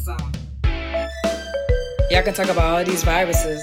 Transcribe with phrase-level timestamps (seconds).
[0.00, 0.32] some.
[2.10, 3.62] Y'all can talk about all these viruses,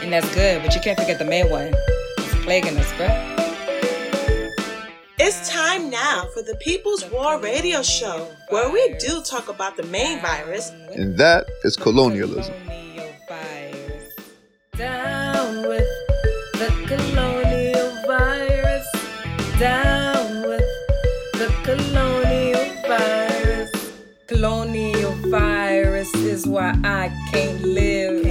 [0.00, 1.74] and that's good, but you can't forget the main one.
[2.18, 3.34] It's plaguing us, bruh.
[5.18, 9.84] It's time now for the People's War Radio Show, where we do talk about the
[9.84, 12.54] main virus, and that is colonialism.
[26.54, 28.22] Why I can't live.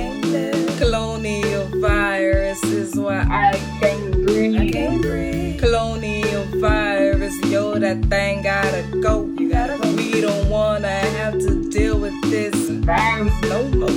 [0.77, 5.59] Colonial virus is why I can't breathe.
[5.59, 9.25] Colonial virus, yo, that thing gotta go.
[9.37, 9.93] You gotta go.
[9.97, 13.89] We don't wanna have to deal with this virus no more.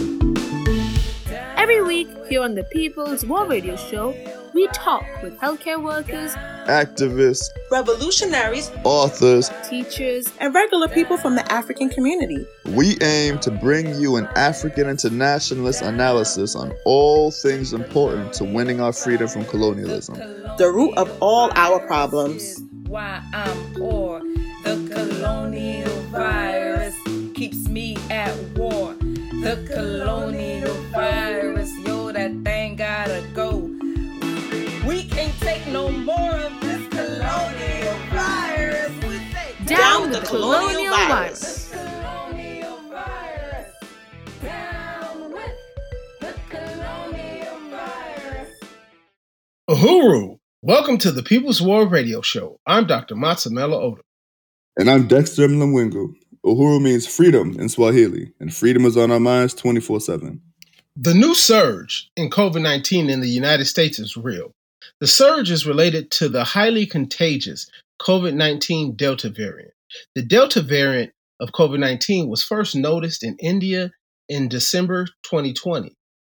[1.56, 4.12] Every week here on the People's War Radio Show,
[4.56, 6.34] we talk with healthcare workers,
[6.66, 12.46] Activists, revolutionaries, authors, teachers, and regular people from the African community.
[12.64, 18.80] we aim to bring you an African internationalist analysis on all things important to winning
[18.80, 20.16] our freedom from colonialism.
[20.56, 22.62] The root of all our problems.
[22.86, 24.20] Why I'm poor.
[24.64, 26.96] The colonial virus
[27.34, 28.94] keeps me at war.
[28.94, 29.95] The colonial
[40.36, 43.70] colonial, colonial virus.
[44.42, 45.56] Down with
[46.20, 48.60] the colonial virus.
[49.70, 52.60] Uhuru, welcome to the People's War Radio Show.
[52.66, 53.14] I'm Dr.
[53.14, 54.02] Matsamela Oda.
[54.76, 56.14] And I'm Dexter Mlawingu.
[56.44, 60.40] Uhuru means freedom in Swahili, and freedom is on our minds 24 7.
[60.96, 64.52] The new surge in COVID 19 in the United States is real.
[65.00, 67.70] The surge is related to the highly contagious
[68.02, 69.72] COVID 19 Delta variant.
[70.14, 73.90] The Delta variant of COVID 19 was first noticed in India
[74.28, 75.94] in December 2020.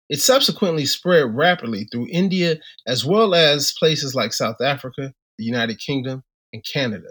[0.10, 5.80] It subsequently spread rapidly through India as well as places like South Africa, the United
[5.80, 7.10] Kingdom, and Canada.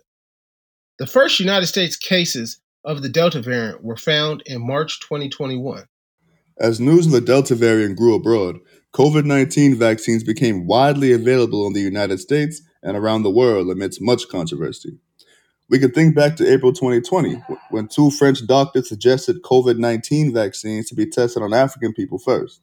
[0.98, 5.84] The first United States cases of the Delta variant were found in March 2021.
[6.58, 8.60] As news of the Delta variant grew abroad,
[8.94, 14.00] COVID 19 vaccines became widely available in the United States and around the world amidst
[14.00, 14.98] much controversy.
[15.69, 20.88] We can think back to April 2020, when two French doctors suggested COVID 19 vaccines
[20.88, 22.60] to be tested on African people first.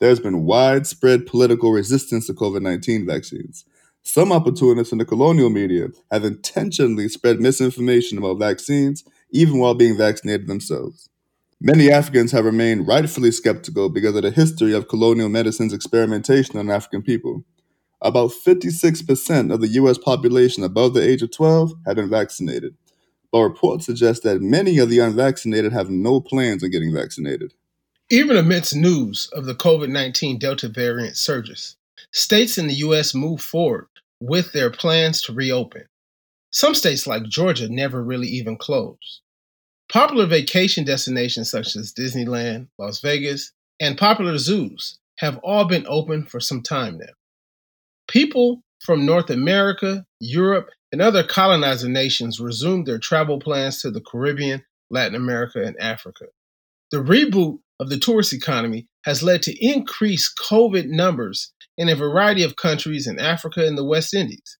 [0.00, 3.64] There's been widespread political resistance to COVID 19 vaccines.
[4.02, 9.96] Some opportunists in the colonial media have intentionally spread misinformation about vaccines, even while being
[9.96, 11.08] vaccinated themselves.
[11.60, 16.72] Many Africans have remained rightfully skeptical because of the history of colonial medicine's experimentation on
[16.72, 17.44] African people.
[18.04, 22.74] About 56% of the US population above the age of 12 have been vaccinated,
[23.30, 27.54] but reports suggest that many of the unvaccinated have no plans on getting vaccinated.
[28.10, 31.76] Even amidst news of the COVID 19 Delta variant surges,
[32.10, 33.14] states in the U.S.
[33.14, 33.86] moved forward
[34.20, 35.84] with their plans to reopen.
[36.50, 39.20] Some states, like Georgia, never really even closed.
[39.88, 46.24] Popular vacation destinations such as Disneyland, Las Vegas, and popular zoos have all been open
[46.26, 47.12] for some time now.
[48.12, 54.02] People from North America, Europe, and other colonizer nations resumed their travel plans to the
[54.02, 56.26] Caribbean, Latin America, and Africa.
[56.90, 62.42] The reboot of the tourist economy has led to increased COVID numbers in a variety
[62.42, 64.58] of countries in Africa and the West Indies.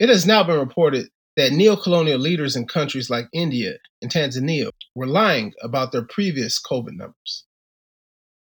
[0.00, 5.06] It has now been reported that neocolonial leaders in countries like India and Tanzania were
[5.06, 7.44] lying about their previous COVID numbers.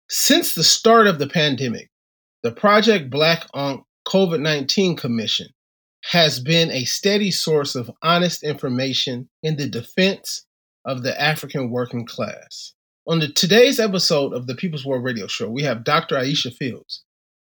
[0.09, 1.91] Since the start of the pandemic,
[2.45, 5.49] the Project Black Ankh COVID 19 Commission
[6.11, 10.47] has been a steady source of honest information in the defense
[10.85, 12.75] of the African working class.
[13.07, 16.17] On the, today's episode of the People's War Radio Show, we have Dr.
[16.17, 17.03] Aisha Fields.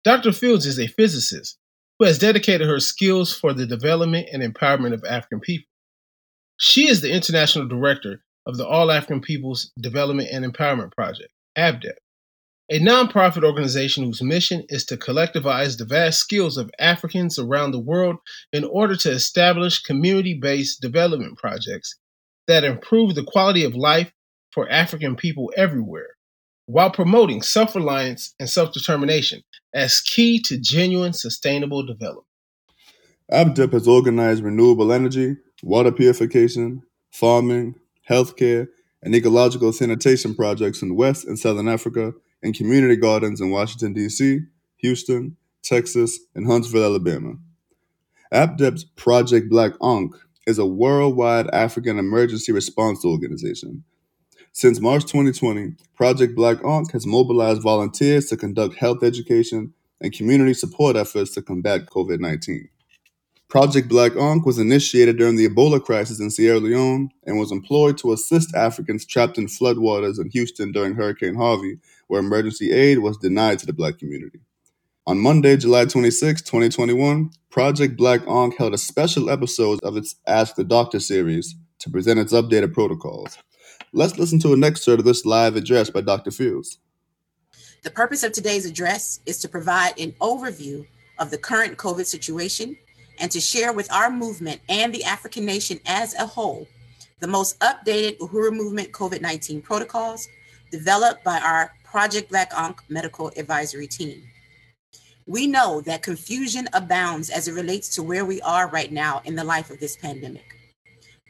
[0.03, 0.33] Dr.
[0.33, 1.57] Fields is a physicist
[1.99, 5.67] who has dedicated her skills for the development and empowerment of African people.
[6.57, 11.95] She is the international director of the All African Peoples Development and Empowerment Project, APDEP,
[12.71, 17.79] a nonprofit organization whose mission is to collectivize the vast skills of Africans around the
[17.79, 18.15] world
[18.53, 21.97] in order to establish community based development projects
[22.47, 24.13] that improve the quality of life
[24.51, 26.15] for African people everywhere,
[26.65, 29.43] while promoting self reliance and self determination
[29.73, 32.25] as key to genuine sustainable development.
[33.33, 37.75] APDEP has organized renewable energy, water purification, farming,
[38.09, 38.67] healthcare,
[39.03, 44.39] and ecological sanitation projects in West and Southern Africa and community gardens in Washington, D.C.,
[44.77, 47.35] Houston, Texas, and Huntsville, Alabama.
[48.33, 50.15] APDEP's Project Black Ankh
[50.47, 53.83] is a worldwide African emergency response organization.
[54.53, 60.53] Since March 2020, Project Black Ankh has mobilized volunteers to conduct health education and community
[60.53, 62.67] support efforts to combat COVID 19.
[63.47, 67.97] Project Black Ankh was initiated during the Ebola crisis in Sierra Leone and was employed
[67.97, 71.77] to assist Africans trapped in floodwaters in Houston during Hurricane Harvey,
[72.11, 74.41] where emergency aid was denied to the black community.
[75.07, 80.55] On Monday, July 26, 2021, Project Black Ankh held a special episode of its Ask
[80.55, 83.37] the Doctor series to present its updated protocols.
[83.93, 86.31] Let's listen to an excerpt of this live address by Dr.
[86.31, 86.79] Fields.
[87.83, 90.85] The purpose of today's address is to provide an overview
[91.17, 92.75] of the current COVID situation
[93.21, 96.67] and to share with our movement and the African nation as a whole
[97.21, 100.27] the most updated Uhuru Movement COVID 19 protocols
[100.71, 104.23] developed by our Project Black Ankh Medical Advisory Team.
[105.27, 109.35] We know that confusion abounds as it relates to where we are right now in
[109.35, 110.55] the life of this pandemic.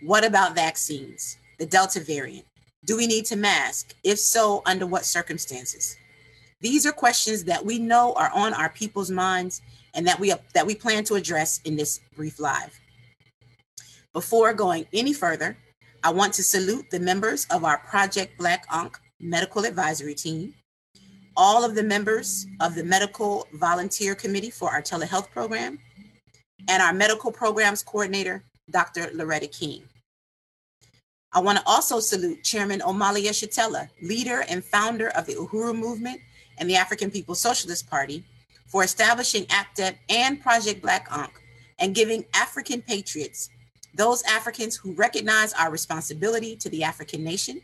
[0.04, 1.40] What about vaccines?
[1.58, 2.46] The Delta variant,
[2.86, 3.96] do we need to mask?
[4.04, 5.98] If so, under what circumstances?
[6.60, 9.64] These are questions that we know are on our people's minds
[9.96, 12.80] and that we that we plan to address in this brief live.
[14.14, 15.58] Before going any further,
[16.04, 20.54] I want to salute the members of our Project Black Ankh Medical Advisory Team,
[21.38, 25.80] all of the members of the Medical Volunteer Committee for our telehealth program,
[26.68, 29.10] and our Medical Programs Coordinator, Dr.
[29.14, 29.84] Loretta King.
[31.34, 36.20] I want to also salute Chairman Omali Yeshitela, leader and founder of the Uhuru Movement
[36.58, 38.26] and the African People's Socialist Party,
[38.68, 41.34] for establishing APDEP and Project Black Ankh
[41.80, 43.50] and giving African patriots,
[43.96, 47.62] those Africans who recognize our responsibility to the African nation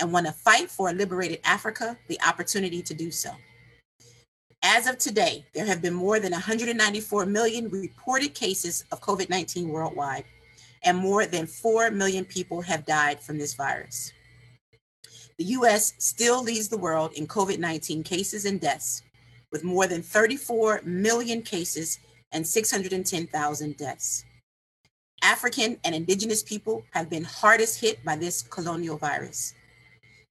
[0.00, 3.30] and want to fight for a liberated Africa, the opportunity to do so.
[4.62, 9.68] As of today, there have been more than 194 million reported cases of COVID 19
[9.68, 10.24] worldwide
[10.84, 14.12] and more than 4 million people have died from this virus.
[15.38, 19.02] The US still leads the world in COVID 19 cases and deaths,
[19.50, 21.98] with more than 34 million cases
[22.32, 24.24] and 610,000 deaths.
[25.22, 29.54] African and indigenous people have been hardest hit by this colonial virus.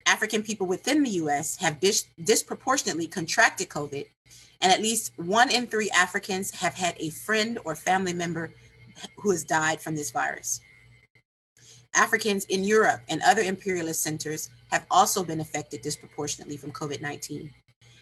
[0.05, 4.05] African people within the US have dis- disproportionately contracted COVID,
[4.61, 8.51] and at least one in three Africans have had a friend or family member
[9.17, 10.61] who has died from this virus.
[11.95, 17.51] Africans in Europe and other imperialist centers have also been affected disproportionately from COVID 19.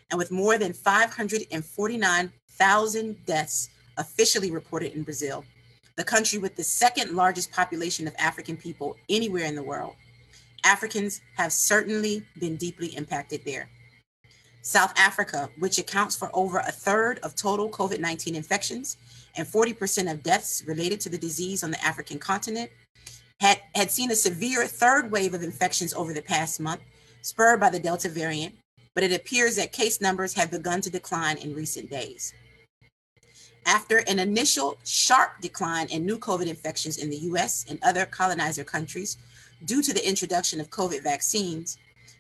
[0.10, 5.44] And with more than 549,000 deaths officially reported in Brazil,
[5.98, 9.96] the country with the second largest population of African people anywhere in the world,
[10.64, 13.70] Africans have certainly been deeply impacted there.
[14.62, 18.98] South Africa, which accounts for over a third of total COVID 19 infections,
[19.36, 22.70] and 40% of deaths related to the disease on the African continent,
[23.40, 26.82] had, had seen a severe third wave of infections over the past month,
[27.24, 28.54] spurred by the Delta variant,
[28.94, 32.34] but it appears that case numbers have begun to decline in recent days.
[33.66, 38.64] After an initial sharp decline in new COVID infections in the US and other colonizer
[38.64, 39.18] countries
[39.66, 41.78] due to the introduction of COVID vaccines,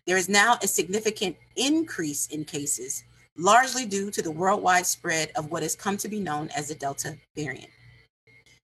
[0.07, 3.03] there is now a significant increase in cases
[3.37, 6.75] largely due to the worldwide spread of what has come to be known as the
[6.75, 7.69] Delta variant.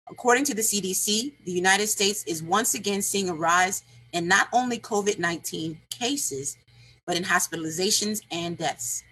[0.09, 4.47] According to the CDC, the United States is once again seeing a rise in not
[4.53, 6.57] only COVID 19 cases,
[7.05, 9.03] but in hospitalizations and deaths.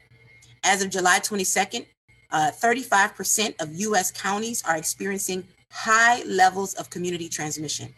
[0.63, 1.85] As of July 22nd,
[2.31, 7.93] uh, 35% of US counties are experiencing high levels of community transmission.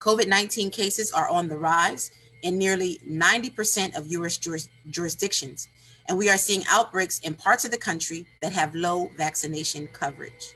[0.00, 2.10] COVID 19 cases are on the rise
[2.42, 5.68] in nearly 90% of US juris- jurisdictions,
[6.08, 10.54] and we are seeing outbreaks in parts of the country that have low vaccination coverage.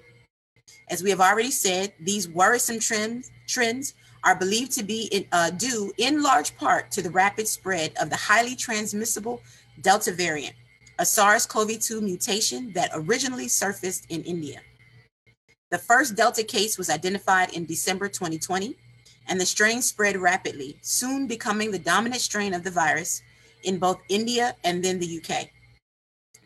[0.89, 3.95] As we have already said, these worrisome trends,
[4.25, 8.09] are believed to be in, uh, due in large part to the rapid spread of
[8.09, 9.41] the highly transmissible
[9.81, 10.55] Delta variant,
[10.99, 14.61] a SARS CoV 2 mutation that originally surfaced in India.
[15.71, 18.77] The first Delta case was identified in December 2020,
[19.29, 23.23] and the strain spread rapidly, soon becoming the dominant strain of the virus
[23.65, 25.49] in both India and then the UK.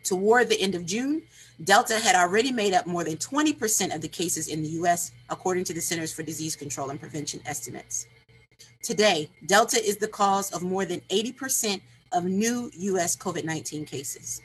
[0.04, 1.22] Toward the end of June,
[1.64, 5.64] Delta had already made up more than 20% of the cases in the US, according
[5.64, 8.06] to the Centers for Disease Control and Prevention estimates.
[8.82, 11.80] Today, Delta is the cause of more than 80%
[12.12, 14.40] of new US COVID 19 cases.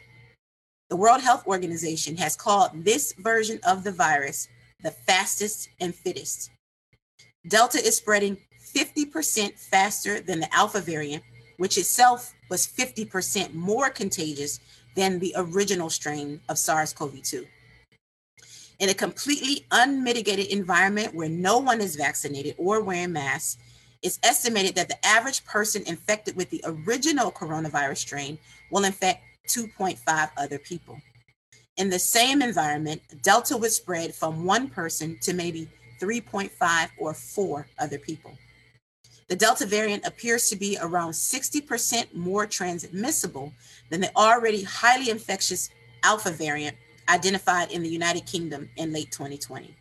[0.90, 4.48] The World Health Organization has called this version of the virus
[4.84, 6.50] the fastest and fittest.
[7.48, 8.38] Delta is spreading
[8.76, 11.24] 50% faster than the Alpha variant,
[11.58, 14.60] which itself was 50% more contagious
[14.96, 17.46] than the original strain of SARS CoV 2.
[18.80, 23.58] In a completely unmitigated environment where no one is vaccinated or wearing masks,
[24.02, 28.38] it's estimated that the average person infected with the original coronavirus strain
[28.72, 31.00] will infect 2.5 other people.
[31.78, 35.70] In the same environment, Delta would spread from one person to maybe
[36.02, 38.38] 3.5 or 4 other people.
[39.30, 43.54] The Delta variant appears to be around 60% more transmissible
[43.90, 45.70] than the already highly infectious
[46.04, 46.76] Alpha variant
[47.08, 49.76] identified in the United Kingdom in late 2020.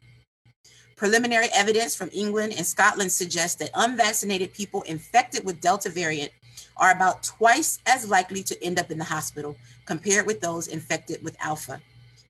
[0.96, 6.30] Preliminary evidence from England and Scotland suggests that unvaccinated people infected with Delta variant
[6.76, 11.24] are about twice as likely to end up in the hospital compared with those infected
[11.24, 11.80] with Alpha.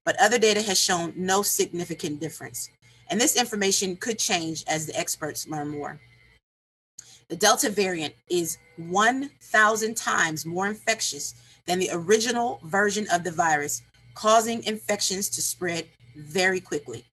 [0.05, 2.71] But other data has shown no significant difference.
[3.11, 6.01] And this information could change as the experts learn more.
[7.29, 11.35] The Delta variant is 1,000 times more infectious
[11.67, 13.83] than the original version of the virus,
[14.15, 15.87] causing infections to spread
[16.17, 17.05] very quickly.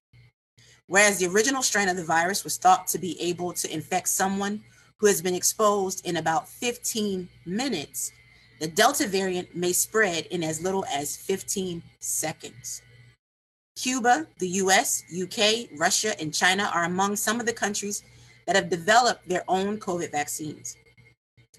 [0.88, 4.64] Whereas the original strain of the virus was thought to be able to infect someone
[4.98, 8.12] who has been exposed in about 15 minutes,
[8.60, 12.82] the Delta variant may spread in as little as 15 seconds.
[13.78, 18.02] Cuba, the US, UK, Russia, and China are among some of the countries
[18.48, 20.76] that have developed their own COVID vaccines.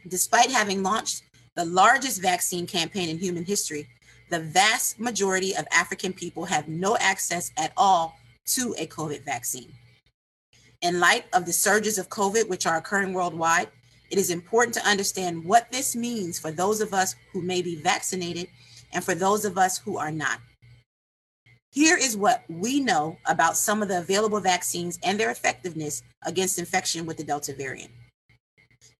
[0.08, 1.22] Despite having launched
[1.54, 3.86] the largest vaccine campaign in human history,
[4.30, 9.72] the vast majority of African people have no access at all to a COVID vaccine.
[10.82, 13.68] In light of the surges of COVID, which are occurring worldwide,
[14.10, 17.76] it is important to understand what this means for those of us who may be
[17.76, 18.48] vaccinated
[18.92, 20.40] and for those of us who are not.
[21.70, 26.58] Here is what we know about some of the available vaccines and their effectiveness against
[26.58, 27.90] infection with the Delta variant.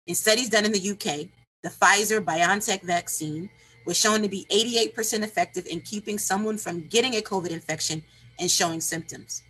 [0.07, 1.29] In studies done in the UK,
[1.63, 3.51] the Pfizer BioNTech vaccine
[3.87, 8.03] was shown to be 88% effective in keeping someone from getting a COVID infection
[8.39, 9.43] and showing symptoms.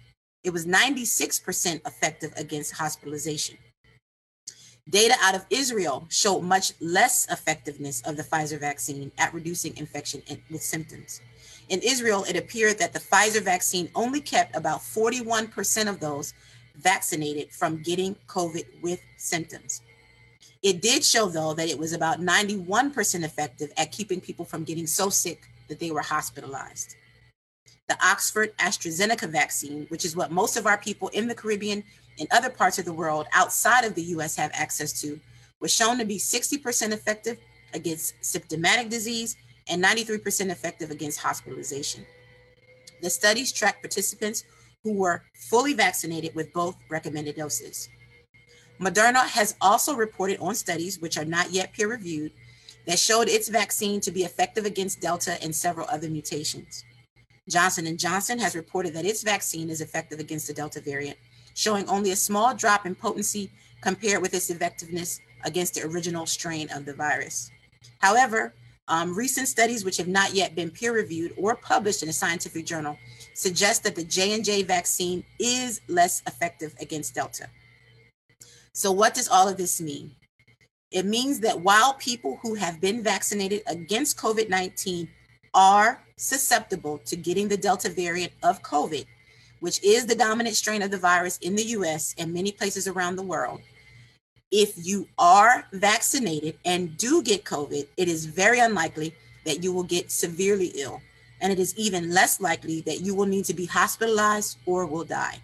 [0.44, 3.58] It was 96% effective against hospitalization.
[4.88, 10.22] Data out of Israel showed much less effectiveness of the Pfizer vaccine at reducing infection
[10.50, 11.20] with symptoms.
[11.68, 16.32] In Israel, it appeared that the Pfizer vaccine only kept about 41% of those
[16.76, 19.82] vaccinated from getting COVID with symptoms.
[20.62, 24.86] It did show, though, that it was about 91% effective at keeping people from getting
[24.86, 26.96] so sick that they were hospitalized
[27.88, 31.82] the Oxford AstraZeneca vaccine, which is what most of our people in the Caribbean
[32.18, 35.18] and other parts of the world outside of the US have access to,
[35.60, 37.38] was shown to be 60% effective
[37.74, 39.36] against symptomatic disease
[39.68, 42.06] and 93% effective against hospitalization.
[43.02, 44.44] The studies tracked participants
[44.82, 47.88] who were fully vaccinated with both recommended doses.
[48.80, 52.32] Moderna has also reported on studies, which are not yet peer reviewed,
[52.86, 56.84] that showed its vaccine to be effective against Delta and several other mutations.
[57.48, 61.18] Johnson & Johnson has reported that its vaccine is effective against the Delta variant,
[61.54, 66.68] showing only a small drop in potency compared with its effectiveness against the original strain
[66.70, 67.50] of the virus.
[67.98, 68.54] However,
[68.88, 72.98] um, recent studies, which have not yet been peer-reviewed or published in a scientific journal,
[73.34, 77.48] suggest that the J&J vaccine is less effective against Delta.
[78.72, 80.12] So what does all of this mean?
[80.90, 85.08] It means that while people who have been vaccinated against COVID-19
[85.52, 89.04] are susceptible to getting the Delta variant of COVID,
[89.60, 93.16] which is the dominant strain of the virus in the US and many places around
[93.16, 93.60] the world.
[94.50, 99.14] If you are vaccinated and do get COVID, it is very unlikely
[99.44, 101.02] that you will get severely ill.
[101.40, 105.04] And it is even less likely that you will need to be hospitalized or will
[105.04, 105.38] die.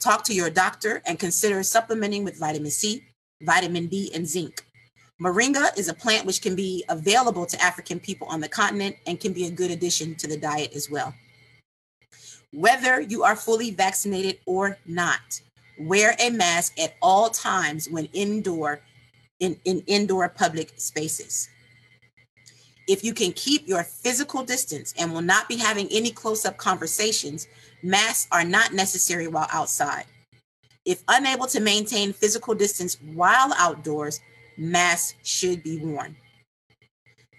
[0.00, 3.04] Talk to your doctor and consider supplementing with vitamin C,
[3.42, 4.64] vitamin D, and zinc.
[5.20, 9.18] Moringa is a plant which can be available to African people on the continent and
[9.18, 11.14] can be a good addition to the diet as well.
[12.54, 15.40] Whether you are fully vaccinated or not,
[15.76, 18.80] wear a mask at all times when indoor
[19.40, 21.48] in, in indoor public spaces.
[22.86, 27.48] If you can keep your physical distance and will not be having any close-up conversations,
[27.82, 30.04] masks are not necessary while outside.
[30.84, 34.20] If unable to maintain physical distance while outdoors,
[34.56, 36.14] masks should be worn.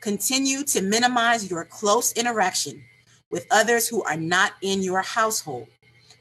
[0.02, 2.84] Continue to minimize your close interaction
[3.32, 5.68] with others who are not in your household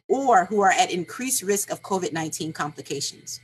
[0.08, 3.40] or who are at increased risk of COVID 19 complications.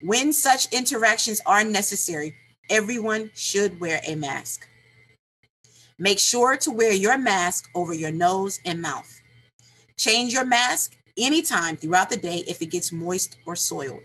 [0.00, 2.34] When such interactions are necessary,
[2.68, 4.66] everyone should wear a mask.
[5.98, 9.20] Make sure to wear your mask over your nose and mouth.
[9.96, 14.02] Change your mask anytime throughout the day if it gets moist or soiled.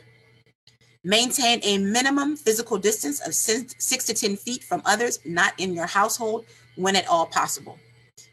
[1.03, 5.85] Maintain a minimum physical distance of six to 10 feet from others not in your
[5.85, 7.79] household when at all possible.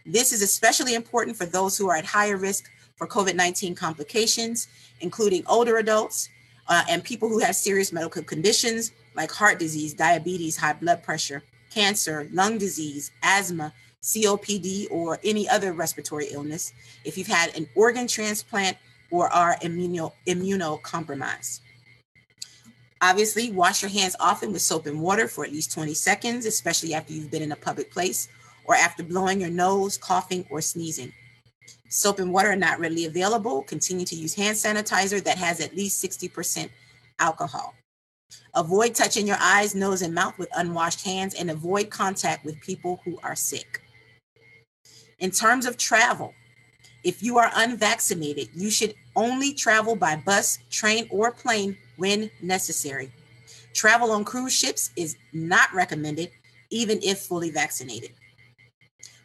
[0.06, 4.68] This is especially important for those who are at higher risk for COVID 19 complications,
[5.00, 6.28] including older adults
[6.68, 11.42] uh, and people who have serious medical conditions like heart disease, diabetes, high blood pressure,
[11.70, 16.72] cancer, lung disease, asthma, COPD, or any other respiratory illness,
[17.04, 18.76] if you've had an organ transplant
[19.10, 21.60] or are immuno, immunocompromised.
[23.00, 26.92] Obviously, wash your hands often with soap and water for at least 20 seconds, especially
[26.92, 28.28] after you've been in a public place
[28.64, 31.12] or after blowing your nose, coughing, or sneezing.
[31.88, 33.62] Soap and water are not readily available.
[33.62, 36.68] Continue to use hand sanitizer that has at least 60%
[37.18, 37.74] alcohol.
[38.54, 43.00] Avoid touching your eyes, nose, and mouth with unwashed hands and avoid contact with people
[43.04, 43.82] who are sick.
[45.18, 46.34] In terms of travel,
[47.04, 53.12] if you are unvaccinated, you should only travel by bus, train, or plane when necessary.
[53.74, 56.30] Travel on cruise ships is not recommended,
[56.70, 58.12] even if fully vaccinated.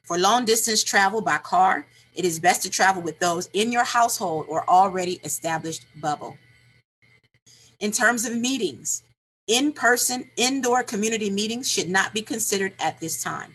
[0.10, 3.84] For long distance travel by car, it is best to travel with those in your
[3.84, 6.36] household or already established bubble.
[7.80, 9.04] In terms of meetings,
[9.45, 13.54] in person indoor community meetings should not be considered at this time.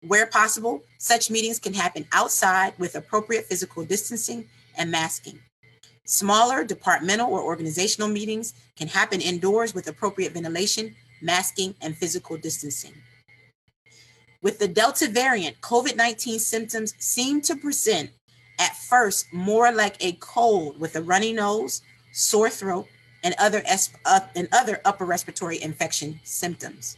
[0.00, 5.38] Where possible, such meetings can happen outside with appropriate physical distancing and masking.
[6.06, 12.94] Smaller departmental or organizational meetings can happen indoors with appropriate ventilation, masking, and physical distancing.
[14.42, 18.10] With the Delta variant, COVID 19 symptoms seem to present
[18.58, 22.86] at first more like a cold with a runny nose, sore throat,
[23.22, 23.62] and other,
[24.34, 26.96] and other upper respiratory infection symptoms.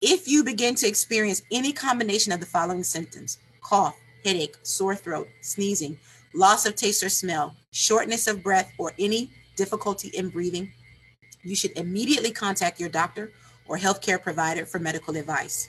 [0.00, 5.28] If you begin to experience any combination of the following symptoms cough, headache, sore throat,
[5.40, 5.96] sneezing,
[6.34, 10.72] loss of taste or smell, shortness of breath, or any difficulty in breathing,
[11.44, 13.30] you should immediately contact your doctor
[13.66, 15.68] or healthcare provider for medical advice.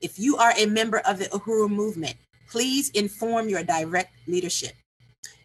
[0.00, 2.16] If you are a member of the Uhuru movement,
[2.48, 4.72] please inform your direct leadership.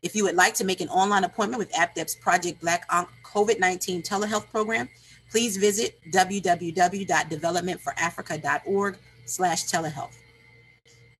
[0.01, 4.01] If you would like to make an online appointment with APDEP's Project Black COVID 19
[4.03, 4.89] telehealth program,
[5.31, 10.11] please visit www.developmentforafrica.org slash telehealth.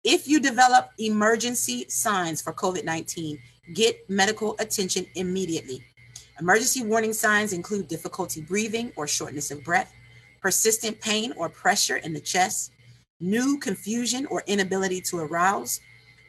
[0.04, 3.40] If you develop emergency signs for COVID 19,
[3.74, 5.82] get medical attention immediately.
[6.40, 9.94] Emergency warning signs include difficulty breathing or shortness of breath,
[10.42, 12.73] persistent pain or pressure in the chest,
[13.24, 15.80] new confusion or inability to arouse,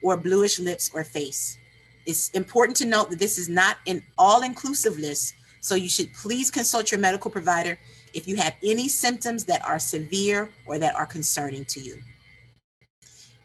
[0.03, 1.59] or bluish lips or face.
[2.07, 6.13] It's important to note that this is not an all inclusive list, so you should
[6.13, 7.79] please consult your medical provider
[8.13, 11.99] if you have any symptoms that are severe or that are concerning to you.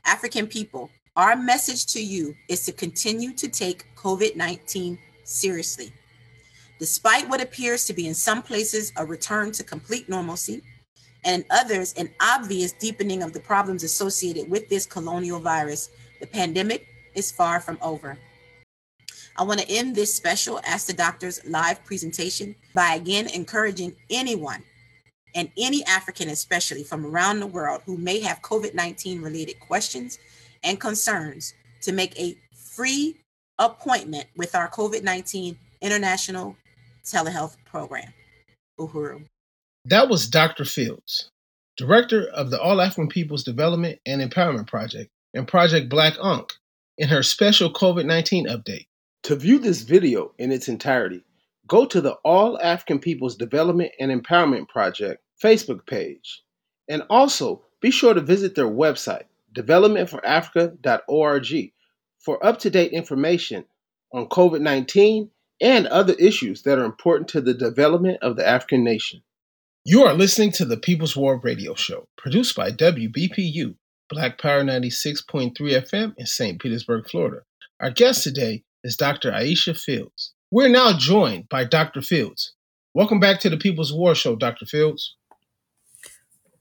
[0.06, 5.94] African people, our message to you is to continue to take COVID 19 seriously.
[6.78, 10.62] Despite what appears to be in some places a return to complete normalcy,
[11.23, 16.88] and others, an obvious deepening of the problems associated with this colonial virus, the pandemic
[17.13, 18.17] is far from over.
[19.38, 24.63] I want to end this special Ask the Doctors live presentation by again encouraging anyone
[25.36, 30.19] and any African, especially from around the world, who may have COVID 19 related questions
[30.63, 33.17] and concerns to make a free
[33.58, 36.55] appointment with our COVID 19 International
[37.05, 38.12] Telehealth Program.
[38.79, 39.25] Uhuru.
[39.86, 40.65] That was Dr.
[40.65, 41.32] Fields,
[41.78, 46.52] Director of the All African Peoples Development and Empowerment Project and Project Black Ankh,
[46.98, 48.88] in her special COVID 19 update.
[49.24, 51.24] To view this video in its entirety,
[51.65, 56.44] go to the All African Peoples Development and Empowerment Project Facebook page.
[56.89, 61.72] And also be sure to visit their website, developmentforafrica.org,
[62.20, 63.63] for up to date information
[64.12, 68.84] on COVID 19 and other issues that are important to the development of the African
[68.84, 69.24] nation.
[69.86, 73.76] You are listening to the People's War Radio Show, produced by WBPU,
[74.10, 76.62] Black Power 96.3 FM in St.
[76.62, 77.44] Petersburg, Florida.
[77.80, 79.32] Our guest today is Dr.
[79.32, 80.34] Aisha Fields.
[80.52, 82.02] We're now joined by Dr.
[82.02, 82.52] Fields.
[82.94, 84.65] Welcome back to the People's War Show, Dr.
[84.65, 85.15] Fields.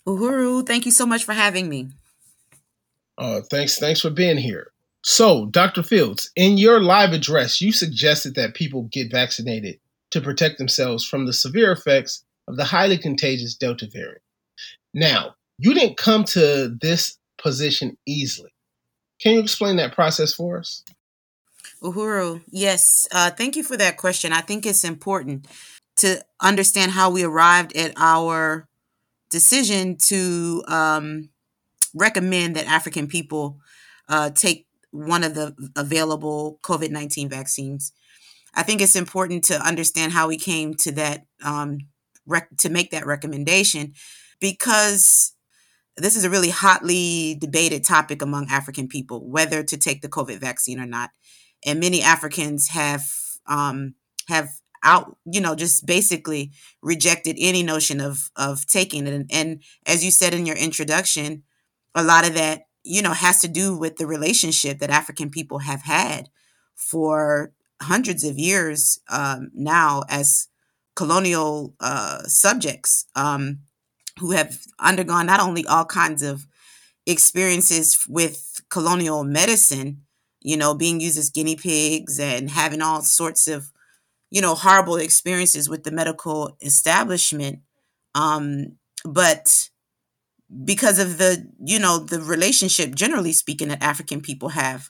[0.06, 1.88] Uhuru, thank you so much for having me.
[3.18, 4.70] Uh, thanks, thanks for being here.
[5.02, 5.82] So, Dr.
[5.82, 9.80] Fields, in your live address, you suggested that people get vaccinated
[10.12, 14.22] to protect themselves from the severe effects of the highly contagious Delta variant.
[14.94, 18.50] Now, you didn't come to this position easily.
[19.20, 20.84] Can you explain that process for us?
[21.82, 23.06] Uhuru, yes.
[23.12, 24.32] Uh, thank you for that question.
[24.32, 25.46] I think it's important
[25.96, 28.68] to understand how we arrived at our
[29.30, 31.30] decision to um,
[31.94, 33.60] recommend that African people
[34.08, 37.92] uh, take one of the available COVID 19 vaccines.
[38.54, 41.78] I think it's important to understand how we came to that, um,
[42.28, 43.94] rec- to make that recommendation,
[44.40, 45.32] because
[45.96, 50.38] this is a really hotly debated topic among African people, whether to take the COVID
[50.38, 51.10] vaccine or not.
[51.66, 53.02] And many Africans have
[53.46, 53.94] um,
[54.28, 54.48] have
[54.84, 59.14] out, you know, just basically rejected any notion of of taking it.
[59.14, 61.42] And, and as you said in your introduction,
[61.94, 65.58] a lot of that you know, has to do with the relationship that African people
[65.58, 66.30] have had
[66.74, 70.48] for hundreds of years um, now as
[70.98, 73.60] colonial uh, subjects um,
[74.18, 76.44] who have undergone not only all kinds of
[77.06, 80.02] experiences with colonial medicine,
[80.40, 83.70] you know, being used as guinea pigs and having all sorts of,
[84.28, 87.60] you know, horrible experiences with the medical establishment.
[88.16, 89.70] Um, but
[90.64, 94.88] because of the you know the relationship generally speaking that african people have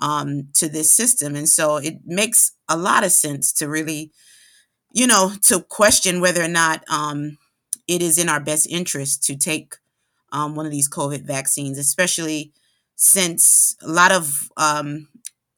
[0.00, 4.12] um, to this system and so it makes a lot of sense to really
[4.92, 7.38] you know to question whether or not um,
[7.88, 9.74] it is in our best interest to take
[10.32, 12.52] um, one of these covid vaccines especially
[12.96, 15.08] since a lot of um,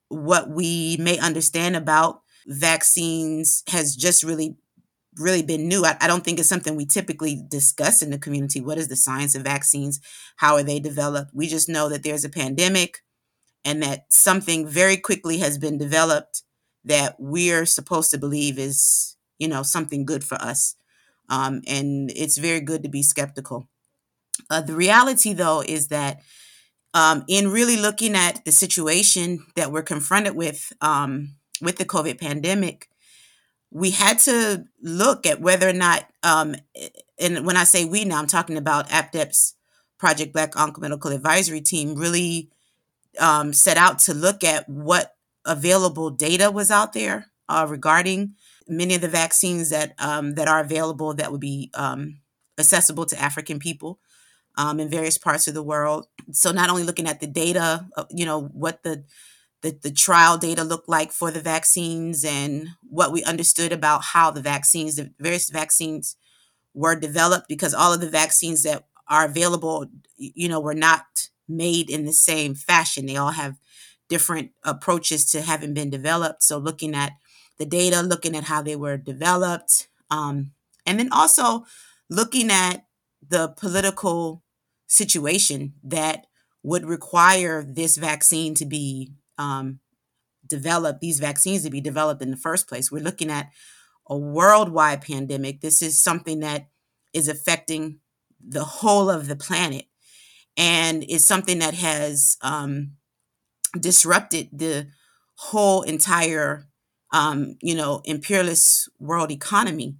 [0.09, 4.57] what we may understand about vaccines has just really
[5.17, 5.85] really been new.
[5.85, 8.61] I, I, don't think it's something we typically discuss in the community.
[8.61, 10.01] What is the science of vaccines?
[10.37, 11.33] How are they developed?
[11.35, 12.99] We just know that there's a pandemic
[13.65, 16.43] and that something very quickly has been developed
[16.85, 20.77] that we're supposed to believe is, you know, something good for us.
[21.29, 23.69] Um, and it's very good to be skeptical.
[24.51, 26.21] Uh, the reality, though, is that
[26.93, 32.21] um, in really looking at the situation that we're confronted with um, with the COVID
[32.21, 32.89] pandemic,
[33.71, 36.55] we had to look at whether or not, um,
[37.19, 39.55] and when I say we now, I'm talking about APDEP's
[39.99, 42.51] Project Black Ankh Medical Advisory Team, really
[43.19, 48.35] um, set out to look at what available data was out there uh, regarding
[48.69, 52.21] many of the vaccines that um, that are available that would be um,
[52.59, 53.99] accessible to African people
[54.57, 56.07] um, in various parts of the world.
[56.33, 59.05] So not only looking at the data, uh, you know, what the
[59.63, 64.31] the, the trial data looked like for the vaccines and what we understood about how
[64.31, 66.17] the vaccines, the various vaccines
[66.75, 69.87] were developed because all of the vaccines that are available,
[70.19, 73.07] you know, were not made in the same fashion.
[73.07, 73.57] They all have
[74.11, 76.43] different approaches to having been developed.
[76.43, 77.13] So looking at
[77.59, 80.53] the data, looking at how they were developed, um,
[80.87, 81.65] and then also
[82.11, 82.87] looking at
[83.27, 84.43] the political
[84.87, 86.27] situation that
[86.63, 89.81] would require this vaccine to be um,
[90.47, 92.91] develop these vaccines to be developed in the first place.
[92.91, 93.51] We're looking at
[94.09, 95.61] a worldwide pandemic.
[95.61, 96.69] This is something that
[97.13, 98.01] is affecting
[98.47, 99.87] the whole of the planet
[100.57, 102.93] and is something that has um,
[103.79, 104.89] disrupted the
[105.37, 106.69] whole entire,
[107.15, 109.95] um, you know, imperialist world economy,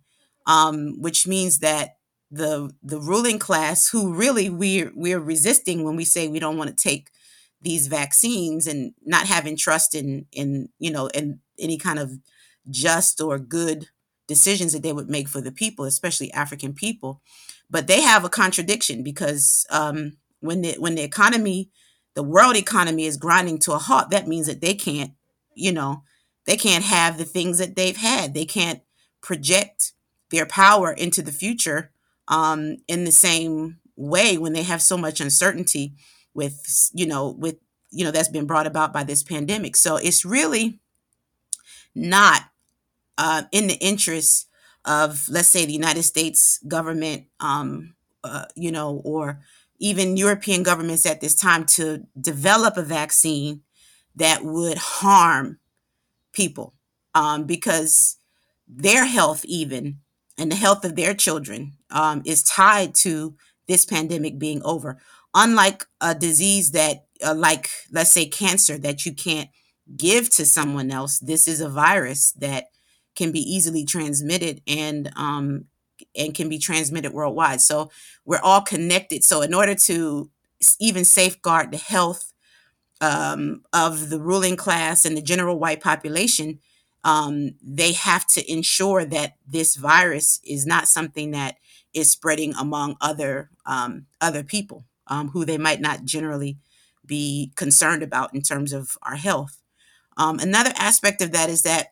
[0.49, 1.97] um, which means that
[2.33, 6.71] the the ruling class, who really we're we're resisting when we say we don't want
[6.71, 7.11] to take
[7.63, 12.11] these vaccines and not having trust in in you know in any kind of
[12.69, 13.87] just or good
[14.27, 17.23] decisions that they would make for the people, especially African people.
[17.71, 21.71] But they have a contradiction because um, when the when the economy,
[22.15, 25.13] the world economy is grinding to a halt, that means that they can't,
[25.55, 26.03] you know,
[26.47, 28.35] they can't have the things that they've had.
[28.35, 28.83] They can't
[29.21, 29.93] project
[30.31, 31.91] their power into the future
[32.29, 35.95] um, in the same way when they have so much uncertainty
[36.35, 37.57] with, you know, with
[37.91, 39.77] you know that's been brought about by this pandemic.
[39.77, 40.81] So it's really
[41.95, 42.43] not
[43.17, 44.49] uh, in the interest
[44.85, 49.41] of, let's say, the United States government, um, uh, you know, or
[49.79, 53.63] even European governments at this time to develop a vaccine
[54.17, 55.59] that would harm
[56.35, 56.75] people
[57.15, 58.17] um, because
[58.69, 59.99] their health, even
[60.37, 64.99] and the health of their children, um, is tied to this pandemic being over.
[65.35, 69.49] Unlike a disease that, uh, like, let's say, cancer, that you can't
[69.97, 72.67] give to someone else, this is a virus that
[73.17, 75.67] can be easily transmitted and um,
[76.17, 77.61] and can be transmitted worldwide.
[77.61, 77.91] So
[78.25, 79.25] we're all connected.
[79.25, 80.31] So in order to
[80.81, 82.33] even safeguard the health
[83.05, 86.59] um, of the ruling class and the general white population,
[87.05, 91.57] um, they have to ensure that this virus is not something that
[91.93, 96.57] is spreading among other um, other people um, who they might not generally
[97.05, 99.61] be concerned about in terms of our health.
[100.17, 101.89] Um, another aspect of that is that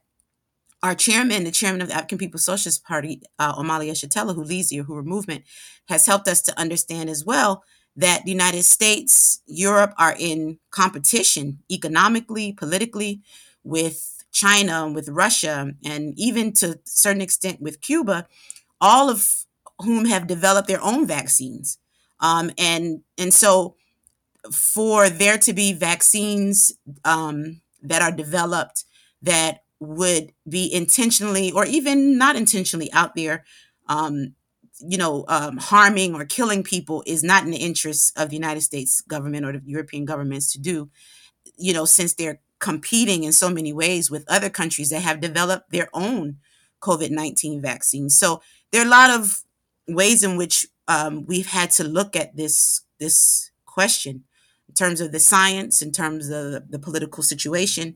[0.82, 4.70] our chairman, the chairman of the African People's Socialist Party, uh, Omali Yeshitela, who leads
[4.70, 5.44] the Uhuru movement,
[5.88, 7.62] has helped us to understand as well
[7.96, 13.20] that the United States, Europe are in competition economically, politically
[13.64, 18.26] with China, with Russia, and even to a certain extent with Cuba,
[18.80, 19.44] all of
[19.80, 21.78] whom have developed their own vaccines.
[22.20, 23.76] Um, and and so
[24.50, 26.72] for there to be vaccines
[27.04, 28.84] um, that are developed
[29.22, 33.44] that would be intentionally or even not intentionally out there
[33.88, 34.34] um,
[34.86, 38.60] you know um, harming or killing people is not in the interests of the united
[38.60, 40.90] states government or the european governments to do
[41.56, 45.70] you know since they're competing in so many ways with other countries that have developed
[45.70, 46.36] their own
[46.80, 49.42] covid-19 vaccines so there are a lot of
[49.88, 54.24] ways in which um, we've had to look at this this question
[54.68, 57.94] in terms of the science in terms of the, political situation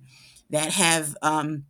[0.51, 1.65] that have um,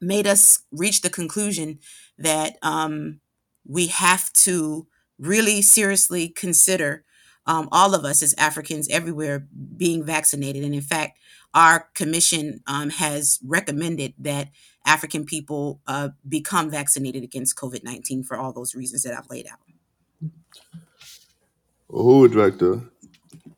[0.00, 1.78] made us reach the conclusion
[2.18, 3.20] that um,
[3.66, 4.86] we have to
[5.18, 7.04] really seriously consider
[7.46, 9.46] um, all of us as Africans everywhere
[9.76, 10.64] being vaccinated.
[10.64, 11.18] And in fact,
[11.52, 14.48] our commission um, has recommended that
[14.86, 19.46] African people uh, become vaccinated against COVID 19 for all those reasons that I've laid
[19.46, 19.58] out.
[21.90, 22.80] Oh, Director.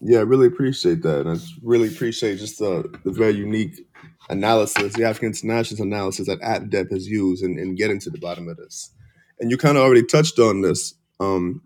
[0.00, 1.26] Yeah, I really appreciate that.
[1.26, 3.80] And I really appreciate just the, very unique
[4.28, 8.48] analysis, the African Internationalist analysis that APDEP has used in, in getting to the bottom
[8.48, 8.90] of this.
[9.38, 10.94] And you kind of already touched on this.
[11.20, 11.62] Um,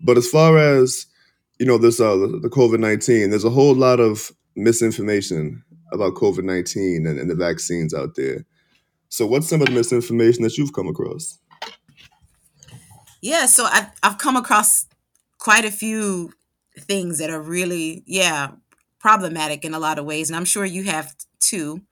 [0.00, 1.06] but as far as,
[1.58, 6.44] you know, this uh, the COVID 19, there's a whole lot of misinformation about COVID
[6.44, 8.44] 19 and, and the vaccines out there.
[9.08, 11.38] So, what's some of the misinformation that you've come across?
[13.20, 14.86] Yeah, so I've, I've come across
[15.38, 16.32] quite a few
[16.78, 18.52] things that are really, yeah,
[18.98, 20.28] problematic in a lot of ways.
[20.30, 21.82] And I'm sure you have too.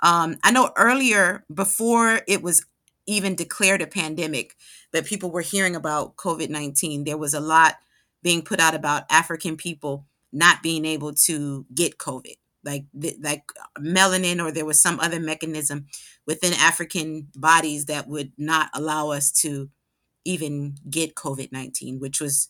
[0.00, 2.64] Um, I know earlier, before it was
[3.08, 4.54] even declared a pandemic,
[4.92, 7.76] that people were hearing about COVID 19, there was a lot
[8.22, 12.34] being put out about African people not being able to get COVID.
[12.64, 12.84] Like,
[13.20, 13.44] like
[13.78, 15.86] melanin, or there was some other mechanism
[16.26, 19.70] within African bodies that would not allow us to
[20.24, 22.48] even get COVID 19, which was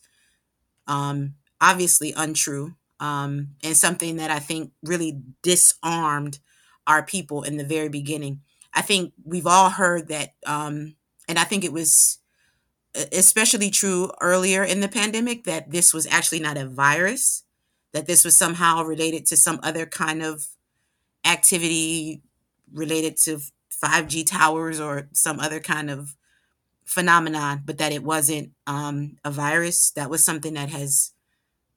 [0.87, 6.39] um, obviously untrue um, and something that I think really disarmed
[6.87, 8.41] our people in the very beginning.
[8.73, 10.95] I think we've all heard that, um,
[11.27, 12.19] and I think it was
[13.11, 17.43] especially true earlier in the pandemic that this was actually not a virus,
[17.93, 20.47] that this was somehow related to some other kind of
[21.25, 22.21] activity
[22.73, 23.39] related to
[23.83, 26.15] 5G towers or some other kind of
[26.85, 29.91] phenomenon, but that it wasn't um, a virus.
[29.91, 31.11] That was something that has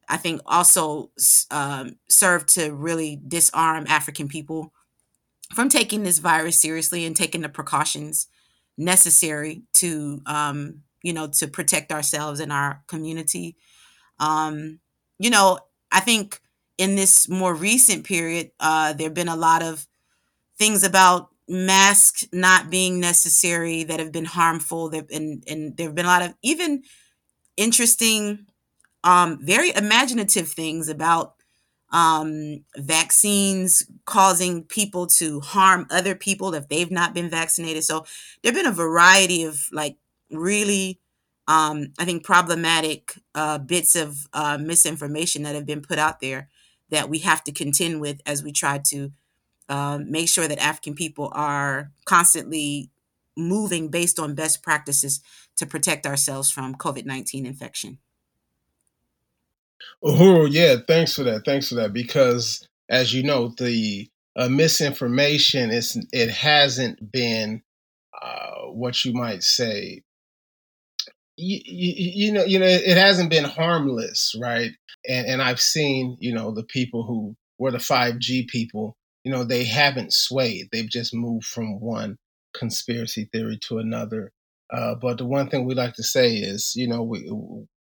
[0.09, 1.11] I think also
[1.51, 4.73] um, served to really disarm African people
[5.55, 8.27] from taking this virus seriously and taking the precautions
[8.77, 13.57] necessary to, um, you know, to protect ourselves and our community.
[14.19, 14.81] Um,
[15.19, 15.59] you know,
[15.91, 16.41] I think
[16.79, 19.87] in this more recent period, uh, there have been a lot of
[20.59, 24.89] things about masks not being necessary that have been harmful.
[24.89, 26.83] There and and there have been a lot of even
[27.57, 28.47] interesting
[29.05, 31.35] um, very imaginative things about
[31.93, 37.85] um, vaccines causing people to harm other people if they've not been vaccinated.
[37.85, 38.07] So
[38.43, 39.97] there have been a variety of like
[40.31, 41.01] really,
[41.47, 46.49] um, I think, problematic uh, bits of uh, misinformation that have been put out there
[46.89, 49.13] that we have to contend with as we try to
[49.69, 52.91] uh, make sure that African people are constantly
[53.37, 55.21] moving based on best practices
[55.57, 57.99] to protect ourselves from COVID 19 infection.
[60.03, 60.77] Oh, yeah.
[60.87, 61.45] Thanks for that.
[61.45, 61.93] Thanks for that.
[61.93, 67.63] Because as you know, the uh, misinformation is it hasn't been
[68.21, 70.03] uh, what you might say.
[71.37, 71.93] You, you,
[72.27, 74.71] you know, you know, it hasn't been harmless, right?
[75.09, 78.97] And and I've seen, you know, the people who were the five G people.
[79.25, 80.69] You know, they haven't swayed.
[80.73, 82.19] They've just moved from one
[82.55, 84.33] conspiracy theory to another.
[84.73, 87.29] Uh, but the one thing we like to say is, you know, we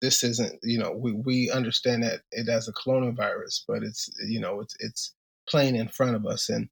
[0.02, 4.40] this isn't, you know, we, we understand that it as a coronavirus, but it's, you
[4.40, 5.14] know, it's it's
[5.48, 6.70] plain in front of us, and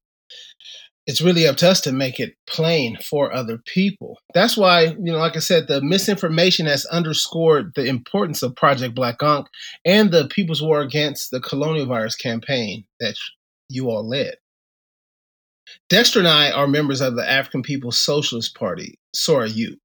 [1.06, 4.18] it's really up to us to make it plain for other people.
[4.32, 8.94] That's why, you know, like I said, the misinformation has underscored the importance of Project
[8.94, 9.46] Black Ankh
[9.84, 13.16] and the People's War Against the Colonial Virus campaign that
[13.68, 14.36] you all led.
[15.88, 19.76] Dexter and I are members of the African People's Socialist Party, SORA-U.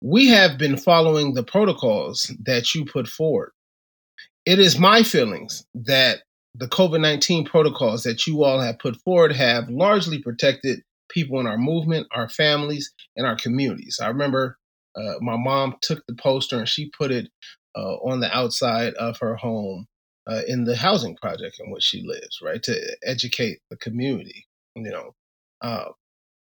[0.00, 3.52] We have been following the protocols that you put forward.
[4.46, 6.20] It is my feelings that
[6.54, 11.46] the COVID 19 protocols that you all have put forward have largely protected people in
[11.46, 13.98] our movement, our families, and our communities.
[14.02, 14.58] I remember
[14.96, 17.28] uh, my mom took the poster and she put it
[17.76, 19.86] uh, on the outside of her home
[20.28, 24.90] uh, in the housing project in which she lives, right, to educate the community, you
[24.90, 25.14] know.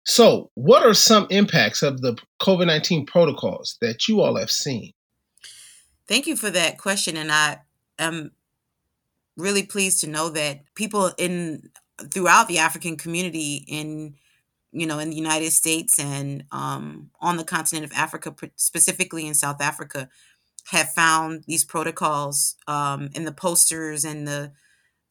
[0.06, 4.94] So, what are some impacts of the COVID 19 protocols that you all have seen?
[6.08, 7.16] Thank you for that question.
[7.16, 7.60] And I
[7.98, 8.32] am
[9.38, 11.70] really pleased to know that people in
[12.12, 14.16] throughout the African community in
[14.72, 19.34] you know in the United States and um, on the continent of Africa, specifically in
[19.34, 20.10] South Africa,
[20.72, 24.52] have found these protocols um, in the posters and the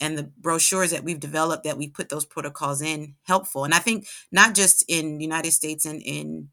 [0.03, 3.65] and the brochures that we've developed that we put those protocols in helpful.
[3.65, 6.49] And I think not just in the United States and in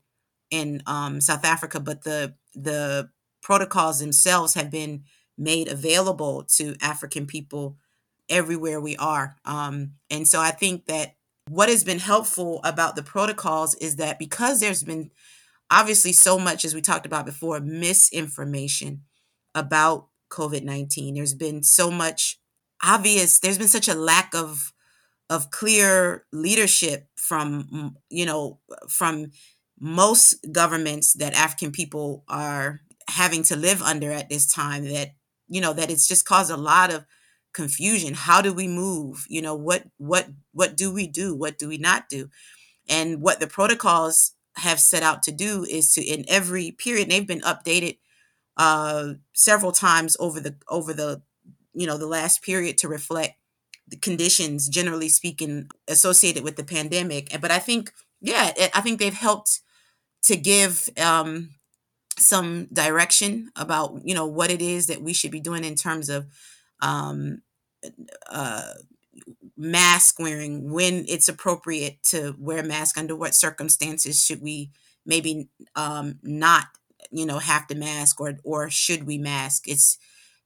[0.51, 3.09] in um, South Africa, but the the
[3.41, 5.03] protocols themselves have been
[5.37, 7.77] made available to African people
[8.29, 9.35] everywhere we are.
[9.45, 11.15] Um, and so I think that
[11.49, 15.09] what has been helpful about the protocols is that because there's been
[15.71, 19.01] obviously so much, as we talked about before, misinformation
[19.55, 22.39] about COVID 19, there's been so much
[22.83, 24.73] obvious there's been such a lack of
[25.29, 29.31] of clear leadership from you know from
[29.79, 35.09] most governments that african people are having to live under at this time that
[35.47, 37.05] you know that it's just caused a lot of
[37.53, 38.13] confusion.
[38.13, 39.25] How do we move?
[39.29, 41.35] You know what what what do we do?
[41.35, 42.29] What do we not do?
[42.87, 47.25] And what the protocols have set out to do is to in every period they've
[47.27, 47.97] been updated
[48.57, 51.21] uh several times over the over the
[51.73, 53.35] you know the last period to reflect
[53.87, 57.29] the conditions generally speaking associated with the pandemic.
[57.41, 59.61] But i think yeah i think they've helped
[60.23, 61.51] to give um,
[62.17, 66.09] some direction about you know what it is that we should be doing in terms
[66.09, 66.27] of
[66.81, 67.41] um,
[68.29, 68.73] uh,
[69.57, 74.71] mask wearing when it's appropriate to wear a mask under what circumstances should we
[75.05, 76.65] maybe um, not
[77.11, 79.67] you know have to mask or or should we mask?
[79.67, 79.97] It's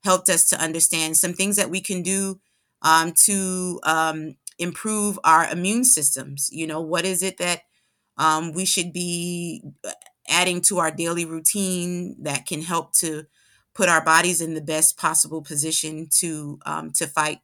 [0.04, 2.40] helped us to understand some things that we can do
[2.82, 6.50] um, to um, improve our immune systems.
[6.52, 7.62] You know, what is it that
[8.18, 9.92] um, we should be uh,
[10.30, 13.26] adding to our daily routine that can help to
[13.74, 17.40] put our bodies in the best possible position to um, to fight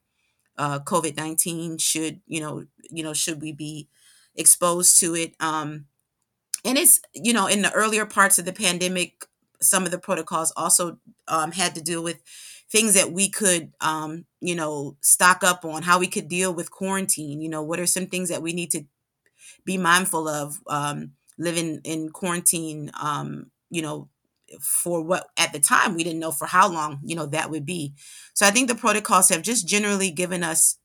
[0.58, 1.78] uh, COVID nineteen.
[1.78, 3.88] Should you know, you know, should we be
[4.36, 5.34] exposed to it?
[5.40, 5.86] Um,
[6.64, 9.26] and it's you know, in the earlier parts of the pandemic,
[9.62, 12.22] some of the protocols also um, had to deal with
[12.72, 16.72] things that we could um, you know stock up on how we could deal with
[16.72, 18.84] quarantine you know what are some things that we need to
[19.66, 24.10] be mindful of um, living in quarantine um, you know
[24.62, 27.66] for what at the time we didn't know for how long you know that would
[27.66, 27.94] be.
[28.34, 30.78] So i think the protocols have just generally given us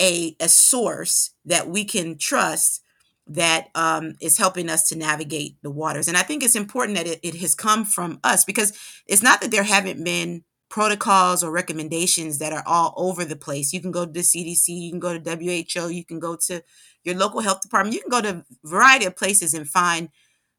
[0.00, 2.82] a a source that we can trust
[3.26, 6.08] that um, is helping us to navigate the waters.
[6.08, 9.40] And I think it's important that it, it has come from us because it's not
[9.40, 13.72] that there haven't been protocols or recommendations that are all over the place.
[13.72, 16.62] You can go to the CDC, you can go to WHO, you can go to
[17.04, 20.08] your local health department, you can go to a variety of places and find,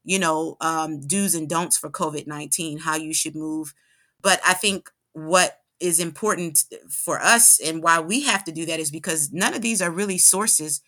[0.04, 3.74] you know, um, do's and don'ts for COVID 19, how you should move.
[4.22, 8.80] But I think what is important for us and why we have to do that
[8.80, 10.80] is because none of these are really sources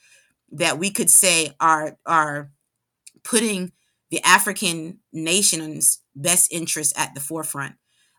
[0.52, 2.50] that we could say are are
[3.22, 3.72] putting
[4.10, 7.74] the African nation's best interests at the forefront.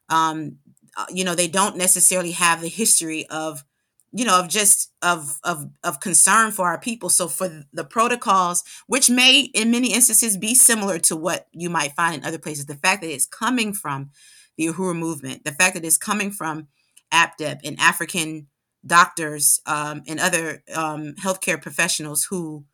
[0.10, 0.58] Um,
[0.98, 3.64] uh, you know, they don't necessarily have the history of,
[4.12, 7.10] you know, of just of of of concern for our people.
[7.10, 11.96] So for the protocols, which may in many instances be similar to what you might
[11.96, 14.10] find in other places, the fact that it's coming from
[14.58, 16.68] the Uhuru movement, the fact that it's coming from
[17.14, 18.48] APDEP and African
[18.86, 22.66] doctors um, and other um, healthcare professionals who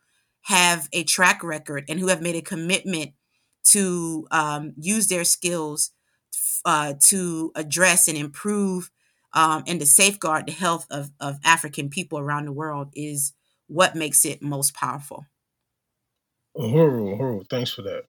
[0.44, 3.12] have a track record and who have made a commitment
[3.64, 5.92] to um, use their skills
[6.66, 8.92] uh, to address and improve
[9.34, 13.34] um, and to safeguard the health of, of African people around the world is
[13.68, 15.26] what makes it most powerful.
[16.56, 18.04] Uhuru, Uhuru, thanks for that.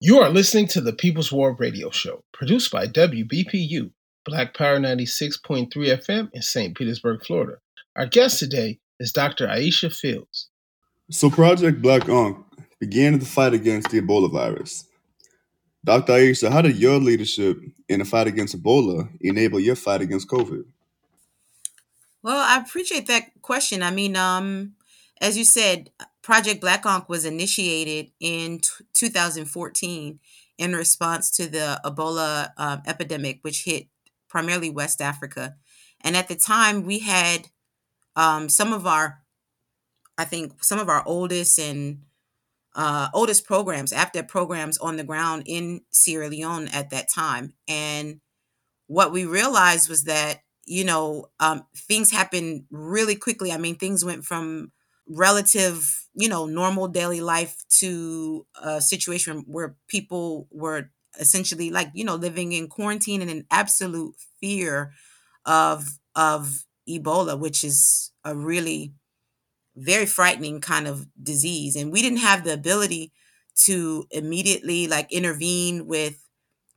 [0.00, 3.90] You are listening to the People's War Radio Show, produced by WBPU,
[4.24, 6.76] Black Power 96.3 FM in St.
[6.76, 7.58] Petersburg, Florida.
[7.96, 9.46] Our guest today is Dr.
[9.46, 10.48] Aisha Fields.
[11.10, 12.36] So, Project Black Ankh
[12.78, 14.84] began the fight against the Ebola virus.
[15.84, 16.12] Dr.
[16.12, 17.58] Aisha, how did your leadership
[17.88, 20.64] in the fight against Ebola enable your fight against COVID?
[22.22, 23.82] Well, I appreciate that question.
[23.82, 24.74] I mean, um,
[25.20, 25.90] as you said,
[26.22, 30.18] Project Black Ankh was initiated in t- 2014
[30.58, 33.86] in response to the Ebola um, epidemic, which hit
[34.28, 35.56] primarily West Africa.
[36.02, 37.48] And at the time, we had
[38.16, 39.22] um, some of our
[40.18, 42.00] I think some of our oldest and
[42.74, 47.54] uh, oldest programs, APDEP programs on the ground in Sierra Leone at that time.
[47.68, 48.20] And
[48.86, 53.52] what we realized was that, you know, um, things happened really quickly.
[53.52, 54.72] I mean, things went from
[55.08, 62.04] relative, you know, normal daily life to a situation where people were essentially like, you
[62.04, 64.92] know, living in quarantine and in absolute fear
[65.44, 68.94] of of Ebola, which is a really
[69.76, 71.76] very frightening kind of disease.
[71.76, 73.12] And we didn't have the ability
[73.64, 76.24] to immediately like intervene with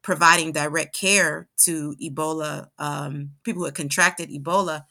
[0.04, 4.84] providing direct care to ebola um, people who had contracted ebola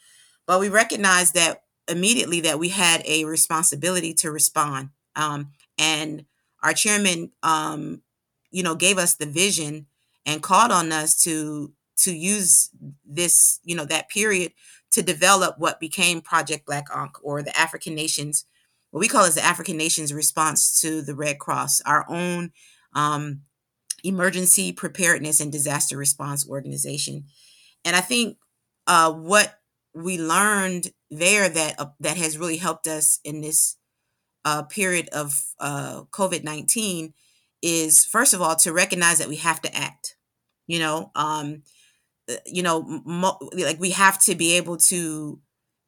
[0.50, 4.90] but we recognized that immediately that we had a responsibility to respond.
[5.14, 6.24] Um, and
[6.60, 8.02] our chairman um,
[8.50, 9.86] you know gave us the vision
[10.26, 12.70] and called on us to to use
[13.04, 14.52] this you know that period
[14.90, 18.44] to develop what became Project Black Ankh or the African Nations,
[18.90, 22.52] what we call as the African Nations response to the Red Cross, our own
[22.94, 23.42] um,
[24.02, 27.24] emergency preparedness and disaster response organization.
[27.84, 28.38] And I think
[28.86, 29.58] uh, what
[29.94, 33.76] we learned there that uh, that has really helped us in this
[34.44, 37.14] uh, period of uh, COVID nineteen
[37.62, 40.16] is first of all to recognize that we have to act.
[40.66, 41.62] You know, um,
[42.30, 45.40] uh, you know mo- like we have to be able to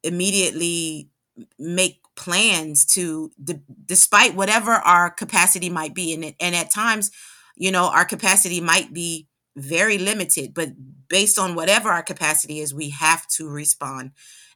[0.02, 1.10] immediately
[1.58, 7.10] make plans to d- despite whatever our capacity might be and, and at times
[7.56, 10.70] you know our capacity might be very limited but
[11.08, 14.10] based on whatever our capacity is we have to respond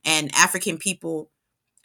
[0.05, 1.31] and african people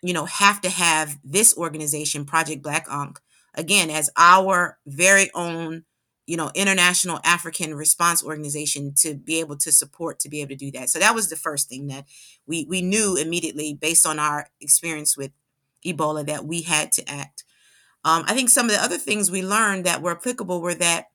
[0.01, 3.19] you know have to have this organization project black ankh
[3.55, 5.83] again as our very own
[6.25, 10.55] you know international african response organization to be able to support to be able to
[10.55, 10.89] do that.
[10.89, 12.05] So that was the first thing that
[12.45, 15.31] we we knew immediately based on our experience with
[15.85, 17.43] ebola that we had to act.
[18.03, 21.07] Um, i think some of the other things we learned that were applicable were that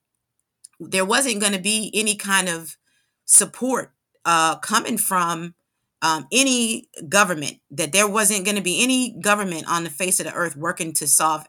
[0.79, 2.77] there wasn't going to be any kind of
[3.25, 3.93] support
[4.25, 5.55] uh, coming from
[6.01, 10.25] um, any government that there wasn't going to be any government on the face of
[10.25, 11.45] the earth working to solve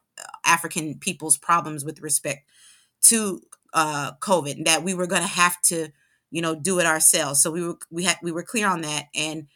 [0.48, 2.48] african people's problems with respect
[3.02, 3.40] to
[3.74, 5.88] uh, COVID, that we were going to have to,
[6.30, 7.42] you know, do it ourselves.
[7.42, 9.46] So we were we had we were clear on that, and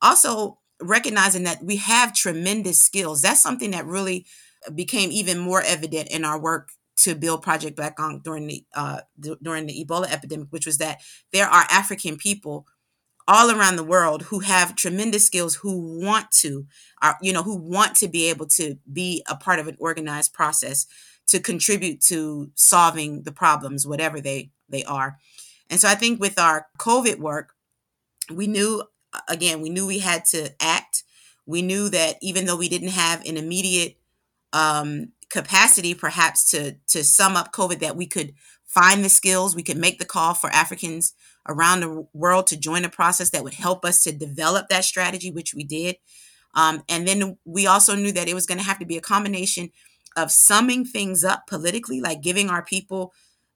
[0.00, 3.22] also recognizing that we have tremendous skills.
[3.22, 4.26] That's something that really
[4.74, 9.00] became even more evident in our work to build Project Black Ankh during the uh,
[9.42, 11.00] during the Ebola epidemic, which was that
[11.32, 12.66] there are African people
[13.28, 16.66] all around the world who have tremendous skills who want to
[17.02, 20.32] are you know who want to be able to be a part of an organized
[20.32, 20.86] process
[21.26, 25.18] to contribute to solving the problems, whatever they they are.
[25.70, 27.54] And so I think with our COVID work,
[28.32, 28.82] we knew
[29.28, 31.02] again, we knew we had to act.
[31.46, 33.96] We knew that even though we didn't have an immediate
[34.52, 39.62] um, capacity, perhaps to to sum up COVID, that we could find the skills, we
[39.62, 41.14] could make the call for Africans
[41.48, 45.30] around the world to join a process that would help us to develop that strategy,
[45.30, 45.96] which we did.
[46.54, 49.02] Um, and then we also knew that it was going to have to be a
[49.02, 49.70] combination
[50.16, 53.12] of summing things up politically, like giving our people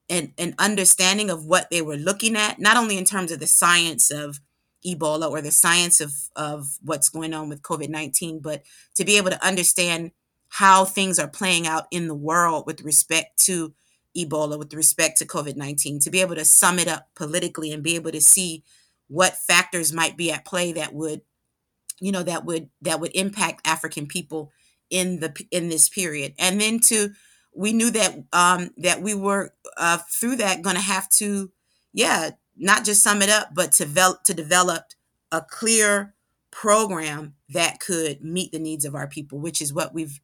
[0.09, 3.47] an, an understanding of what they were looking at, not only in terms of the
[3.47, 4.39] science of
[4.85, 8.63] Ebola or the science of, of what's going on with COVID 19, but
[8.95, 10.11] to be able to understand
[10.55, 13.73] how things are playing out in the world with respect to
[14.17, 17.83] Ebola, with respect to COVID 19, to be able to sum it up politically and
[17.83, 18.63] be able to see
[19.07, 21.21] what factors might be at play that would
[21.99, 24.51] you know that would that would impact african people
[24.91, 26.33] in the in this period.
[26.37, 27.11] And then to
[27.55, 31.51] we knew that um that we were uh through that going to have to
[31.93, 34.83] yeah not just sum it up but to develop to develop
[35.31, 36.13] a clear
[36.51, 40.19] program that could meet the needs of our people which is what we've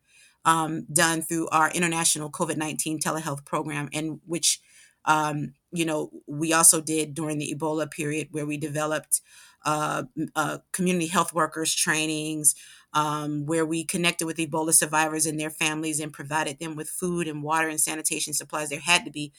[0.48, 4.60] um, done through our international covid-19 telehealth program and which
[5.06, 9.22] um, you know we also did during the ebola period where we developed
[9.66, 10.04] uh,
[10.36, 12.56] uh, community health workers trainings
[12.94, 17.28] um, where we connected with Ebola survivors and their families and provided them with food
[17.28, 18.70] and water and sanitation supplies.
[18.70, 19.34] There had to be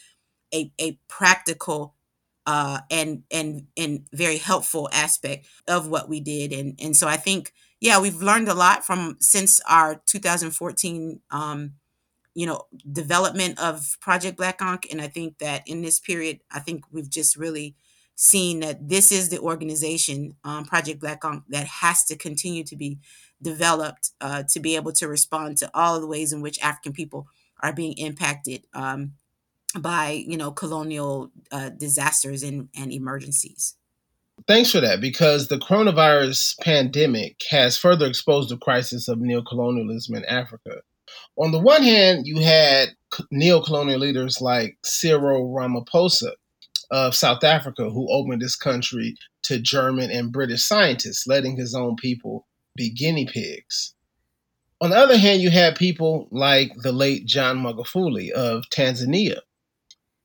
[0.54, 1.94] a, a practical
[2.46, 7.16] uh, and and and very helpful aspect of what we did, and and so I
[7.16, 11.74] think yeah we've learned a lot from since our 2014 um,
[12.38, 12.62] you know
[12.92, 17.10] development of Project Black Ankh, and I think that in this period I think we've
[17.10, 17.74] just really
[18.14, 22.76] seen that this is the organization um, Project Black Ankh that has to continue to
[22.76, 23.00] be
[23.42, 26.92] developed uh, to be able to respond to all of the ways in which African
[26.92, 27.26] people
[27.60, 29.14] are being impacted um,
[29.76, 33.74] by you know colonial uh, disasters and, and emergencies.
[34.48, 40.24] Thanks for that, because the coronavirus pandemic has further exposed the crisis of neocolonialism in
[40.24, 40.80] Africa.
[41.36, 42.88] On the one hand, you had
[43.30, 46.32] neocolonial leaders like Cyril Ramaphosa
[46.90, 51.96] of South Africa, who opened this country to German and British scientists, letting his own
[51.96, 53.94] people be guinea pigs.
[54.80, 59.40] On the other hand, you had people like the late John Magufuli of Tanzania,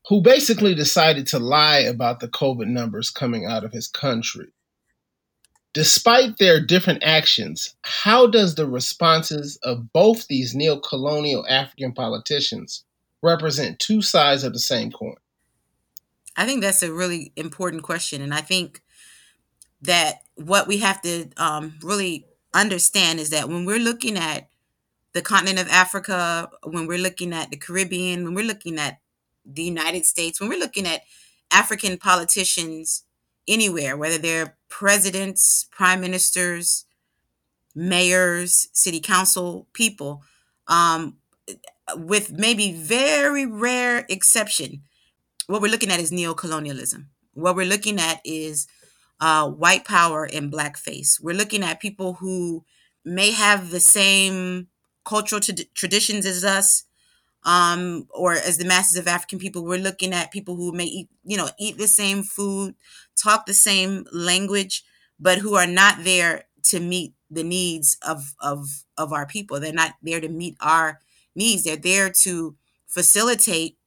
[0.08, 4.48] who basically decided to lie about the COVID numbers coming out of his country.
[5.74, 12.84] Despite their different actions, how does the responses of both these neo-colonial African politicians
[13.24, 15.16] represent two sides of the same coin?
[16.36, 18.22] I think that's a really important question.
[18.22, 18.84] And I think
[19.82, 24.50] that what we have to um, really understand is that when we're looking at
[25.14, 29.00] the continent of Africa, when we're looking at the Caribbean, when we're looking at
[29.46, 31.02] the United States, when we're looking at
[31.52, 33.04] African politicians
[33.48, 36.86] anywhere, whether they're presidents, prime ministers,
[37.76, 40.24] mayors, city council people,
[40.68, 41.18] um,
[41.96, 44.84] with maybe very rare exception,
[45.48, 47.06] what we're looking at is neocolonialism.
[47.34, 48.68] What we're looking at is
[49.20, 51.20] uh, white power and blackface.
[51.22, 52.64] We're looking at people who
[53.04, 54.68] may have the same
[55.06, 56.84] cultural t- traditions as us,
[57.46, 59.64] um, or as the masses of African people.
[59.64, 62.76] We're looking at people who may eat, you know, eat the same food,
[63.16, 64.84] talk the same language,
[65.20, 69.60] but who are not there to meet the needs of of of our people.
[69.60, 71.00] They're not there to meet our
[71.36, 71.64] needs.
[71.64, 72.56] They're there to
[72.88, 73.78] facilitate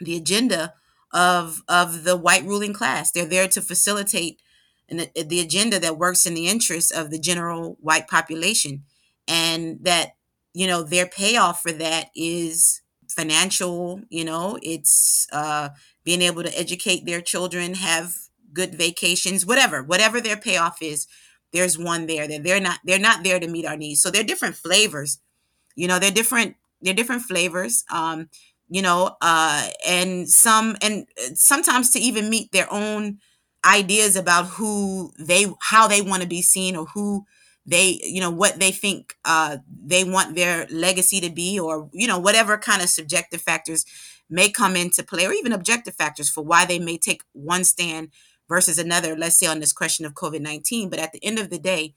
[0.00, 0.74] the agenda
[1.12, 3.10] of of the white ruling class.
[3.10, 4.40] They're there to facilitate
[4.88, 8.84] and the, the agenda that works in the interest of the general white population
[9.26, 10.16] and that
[10.52, 12.82] you know their payoff for that is
[13.14, 15.68] financial you know it's uh
[16.04, 18.14] being able to educate their children have
[18.52, 21.06] good vacations whatever whatever their payoff is
[21.52, 24.02] there's one there that they're not they're not there to meet our needs.
[24.02, 25.18] So they're different flavors
[25.76, 28.28] you know they're different they're different flavors um
[28.68, 33.18] you know uh and some and uh, sometimes to even meet their own
[33.64, 37.24] ideas about who they how they want to be seen or who
[37.66, 42.06] they you know what they think uh they want their legacy to be or you
[42.06, 43.84] know whatever kind of subjective factors
[44.28, 48.10] may come into play or even objective factors for why they may take one stand
[48.48, 51.58] versus another let's say on this question of covid-19 but at the end of the
[51.58, 51.94] day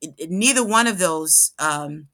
[0.00, 2.06] it, it, neither one of those um,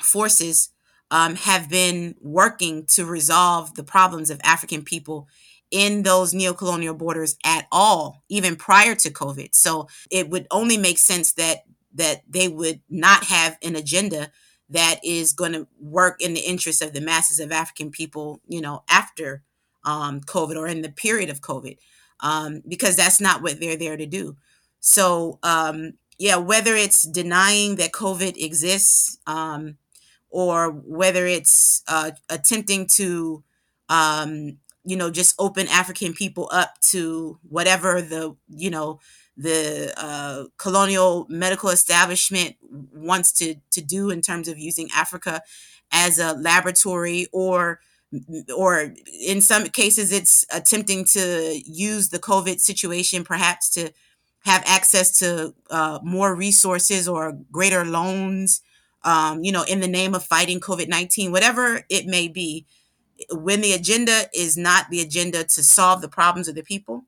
[0.00, 0.70] forces
[1.10, 5.26] um, have been working to resolve the problems of african people
[5.74, 9.56] in those neocolonial borders at all, even prior to COVID.
[9.56, 14.30] So it would only make sense that that they would not have an agenda
[14.70, 18.60] that is going to work in the interest of the masses of African people, you
[18.60, 19.42] know, after
[19.84, 21.76] um, COVID or in the period of COVID,
[22.20, 24.36] um, because that's not what they're there to do.
[24.80, 29.76] So, um, yeah, whether it's denying that COVID exists um,
[30.30, 33.44] or whether it's uh, attempting to
[33.88, 39.00] um, you know just open african people up to whatever the you know
[39.36, 42.56] the uh, colonial medical establishment
[42.92, 45.42] wants to to do in terms of using africa
[45.90, 47.80] as a laboratory or
[48.54, 48.94] or
[49.26, 53.92] in some cases, it's attempting to use the COVID situation perhaps to
[54.44, 58.60] have access to uh, more resources or greater loans,
[59.02, 62.66] um, you know, in the name of fighting COVID 19, whatever it may be.
[63.30, 67.04] When the agenda is not the agenda to solve the problems of the people,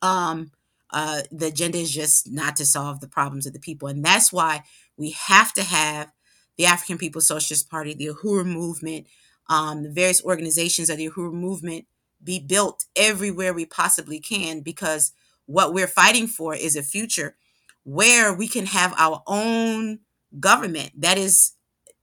[0.00, 0.52] um,
[0.92, 3.88] uh, the agenda is just not to solve the problems of the people.
[3.88, 4.62] And that's why
[4.96, 6.12] we have to have
[6.56, 9.06] the African People's Socialist Party, the Uhuru movement,
[9.48, 11.86] um, the various organizations of the Uhuru movement
[12.22, 15.12] be built everywhere we possibly can because
[15.46, 17.36] what we're fighting for is a future
[17.84, 20.00] where we can have our own
[20.40, 21.52] government that is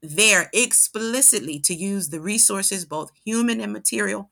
[0.02, 4.30] there explicitly to use the resources, both human and material,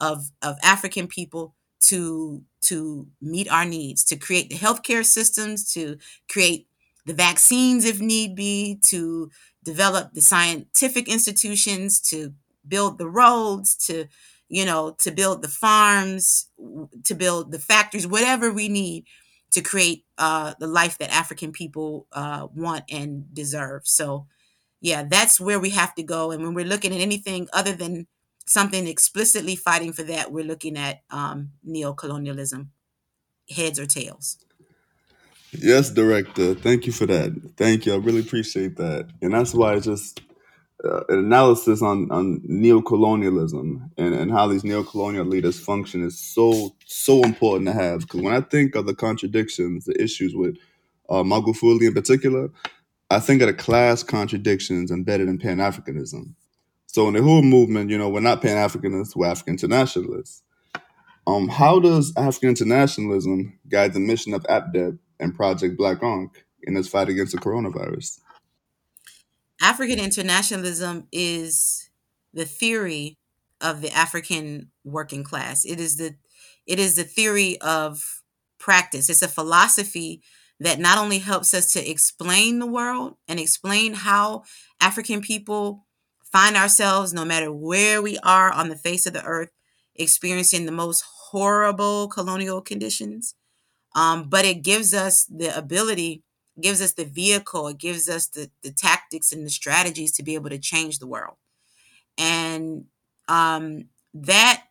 [0.00, 5.96] of, of African people to to meet our needs, to create the healthcare systems, to
[6.30, 6.66] create
[7.06, 9.30] the vaccines if need be, to
[9.64, 12.34] develop the scientific institutions, to
[12.66, 14.06] build the roads, to
[14.48, 16.46] you know, to build the farms,
[17.04, 19.04] to build the factories, whatever we need
[19.50, 23.82] to create uh, the life that African people uh, want and deserve.
[23.86, 24.26] So,
[24.80, 26.30] yeah, that's where we have to go.
[26.30, 28.06] And when we're looking at anything other than
[28.48, 32.70] something explicitly fighting for that, we're looking at um, neo-colonialism,
[33.54, 34.38] heads or tails.
[35.52, 36.54] Yes, director.
[36.54, 37.32] Thank you for that.
[37.56, 37.94] Thank you.
[37.94, 39.08] I really appreciate that.
[39.22, 40.20] And that's why I just
[40.84, 46.74] uh, an analysis on on neocolonialism and and how these neocolonial leaders function is so
[46.84, 48.00] so important to have.
[48.00, 50.56] Because when I think of the contradictions, the issues with
[51.08, 52.50] uh, Magufuli in particular,
[53.10, 56.34] I think of the class contradictions embedded in Pan Africanism.
[56.88, 60.42] So in the Uhuru movement, you know, we're not Pan Africanists, we're African internationalists.
[61.26, 66.74] Um, how does African internationalism guide the mission of APDEP and Project Black Ankh in
[66.74, 68.20] its fight against the coronavirus?
[69.60, 71.90] African internationalism is
[72.32, 73.18] the theory
[73.60, 75.66] of the African working class.
[75.66, 76.14] It is the
[76.66, 78.22] it is the theory of
[78.58, 79.10] practice.
[79.10, 80.22] It's a philosophy
[80.60, 84.44] that not only helps us to explain the world and explain how
[84.80, 85.86] African people
[86.32, 89.50] find ourselves no matter where we are on the face of the earth
[89.94, 93.34] experiencing the most horrible colonial conditions.
[93.94, 96.22] Um, but it gives us the ability
[96.60, 100.34] gives us the vehicle it gives us the, the tactics and the strategies to be
[100.34, 101.36] able to change the world.
[102.18, 102.86] And
[103.28, 104.64] um, that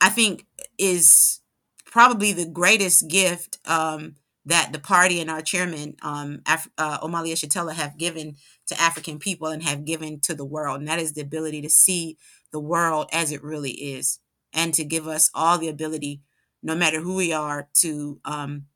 [0.00, 0.46] i think
[0.78, 1.40] is
[1.86, 7.32] probably the greatest gift um, that the party and our chairman um, Af- uh, Omali
[7.32, 8.36] Yeshitela have given
[8.72, 11.70] to African people and have given to the world, and that is the ability to
[11.70, 12.16] see
[12.52, 14.18] the world as it really is,
[14.52, 16.22] and to give us all the ability,
[16.62, 18.66] no matter who we are, to um,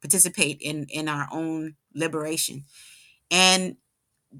[0.00, 2.64] participate in in our own liberation.
[3.30, 3.76] And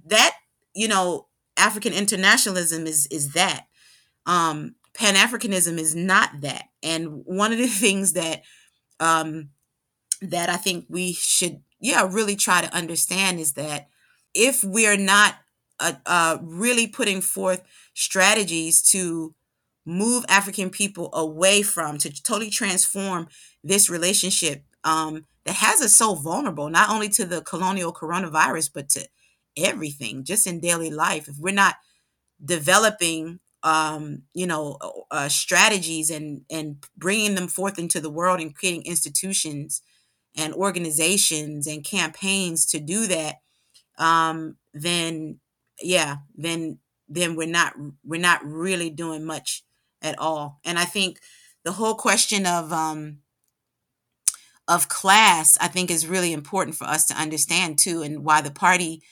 [0.07, 0.35] that
[0.75, 3.67] you know african internationalism is is that.
[4.27, 6.65] Um pan-africanism is not that.
[6.83, 8.43] And one of the things that
[9.01, 9.51] um
[10.23, 13.89] that i think we should yeah really try to understand is that
[14.37, 15.37] if we're not
[15.81, 17.63] uh, uh really putting forth
[17.95, 19.35] strategies to
[19.85, 23.29] move african people away from to totally transform
[23.65, 28.89] this relationship um that has us so vulnerable, not only to the colonial coronavirus, but
[28.91, 29.09] to
[29.57, 31.29] everything just in daily life.
[31.29, 31.77] If we're not
[32.45, 34.77] developing, um, you know,
[35.11, 39.83] uh, strategies and and bringing them forth into the world and creating institutions
[40.37, 43.37] and organizations and campaigns to do that,
[43.99, 45.41] um, then
[45.81, 46.79] yeah, then
[47.09, 47.75] then we're not
[48.05, 49.65] we're not really doing much
[50.03, 50.61] at all.
[50.65, 51.21] And I think
[51.65, 53.19] the whole question of um,
[54.69, 58.51] of class, I think is really important for us to understand too, and why the
[58.51, 59.03] party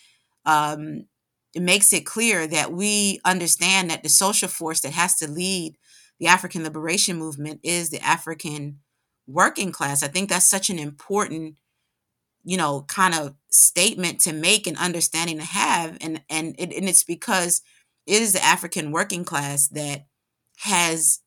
[0.44, 1.06] um,
[1.54, 5.76] it makes it clear that we understand that the social force that has to lead
[6.18, 8.80] the African liberation movement is the African
[9.26, 10.02] working class.
[10.02, 11.56] I think that's such an important,
[12.44, 16.88] you know, kind of statement to make and understanding to have, and and it, and
[16.88, 17.62] it's because
[18.06, 20.06] it is the African working class that
[20.58, 21.20] has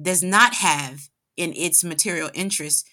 [0.00, 2.86] does not have in its material interest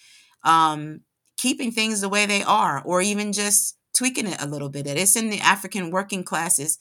[0.44, 1.02] um,
[1.38, 4.86] keeping things the way they are, or even just tweaking it a little bit.
[4.86, 6.78] That it's in the African working classes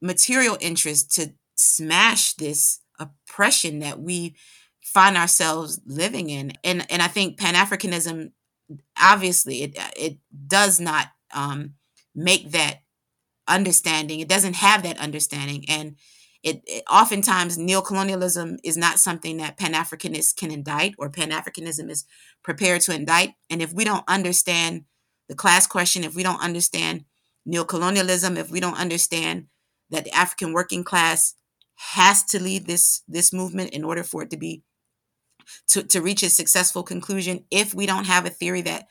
[0.00, 4.34] material interest to smash this oppression that we
[4.82, 6.52] find ourselves living in.
[6.62, 8.32] And and I think Pan Africanism,
[9.00, 11.74] obviously, it it does not um,
[12.14, 12.80] make that
[13.48, 14.20] understanding.
[14.20, 15.96] It doesn't have that understanding, and
[16.42, 21.88] it, it oftentimes neocolonialism is not something that Pan Africanists can indict or Pan Africanism
[21.88, 22.04] is
[22.42, 23.34] prepared to indict.
[23.48, 24.84] And if we don't understand
[25.28, 27.04] the class question, if we don't understand
[27.48, 29.46] neocolonialism, if we don't understand
[29.90, 31.34] that the African working class
[31.76, 34.62] has to lead this this movement in order for it to be
[35.68, 38.88] to, to reach a successful conclusion if we don't have a theory that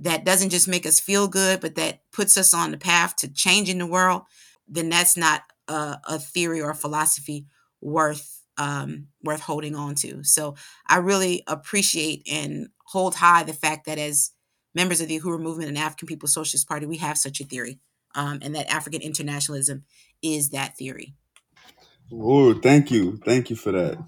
[0.00, 3.32] that doesn't just make us feel good but that puts us on the path to
[3.32, 4.22] changing the world
[4.68, 7.46] then that's not a, a theory or a philosophy
[7.80, 10.22] worth um, worth holding on to.
[10.22, 10.54] So
[10.88, 14.30] i really appreciate and hold high the fact that as
[14.74, 17.80] members of the uhuru movement and african people's socialist party we have such a theory
[18.14, 19.84] um, and that african internationalism
[20.24, 21.14] is that theory.
[22.12, 23.98] Oh, thank you, thank you for that.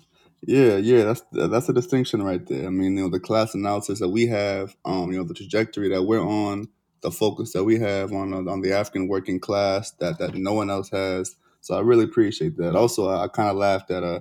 [0.46, 2.66] Yeah, yeah, that's that's a distinction right there.
[2.66, 5.88] I mean, you know, the class analysis that we have, um, you know, the trajectory
[5.88, 6.68] that we're on,
[7.00, 10.70] the focus that we have on on the African working class that that no one
[10.70, 11.34] else has.
[11.62, 12.76] So I really appreciate that.
[12.76, 14.20] Also, I, I kind of laughed at uh,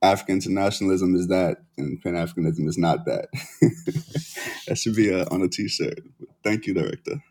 [0.00, 3.28] African internationalism is that, and Pan Africanism is not that.
[4.68, 6.00] that should be uh, on a T-shirt.
[6.44, 7.22] Thank you, director.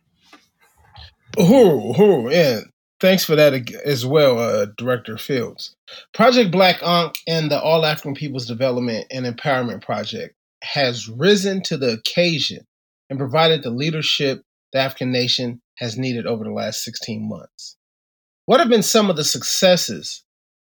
[1.38, 2.61] Oh, oh, yeah.
[2.99, 5.75] Thanks for that as well, uh, Director Fields.
[6.13, 11.77] Project Black Ankh and the All African People's Development and Empowerment Project has risen to
[11.77, 12.65] the occasion
[13.09, 14.41] and provided the leadership
[14.73, 17.77] the African nation has needed over the last 16 months.
[18.45, 20.23] What have been some of the successes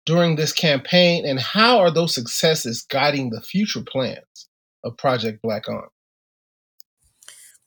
[0.05, 4.49] during this campaign, and how are those successes guiding the future plans
[4.83, 5.91] of Project Black Ankh?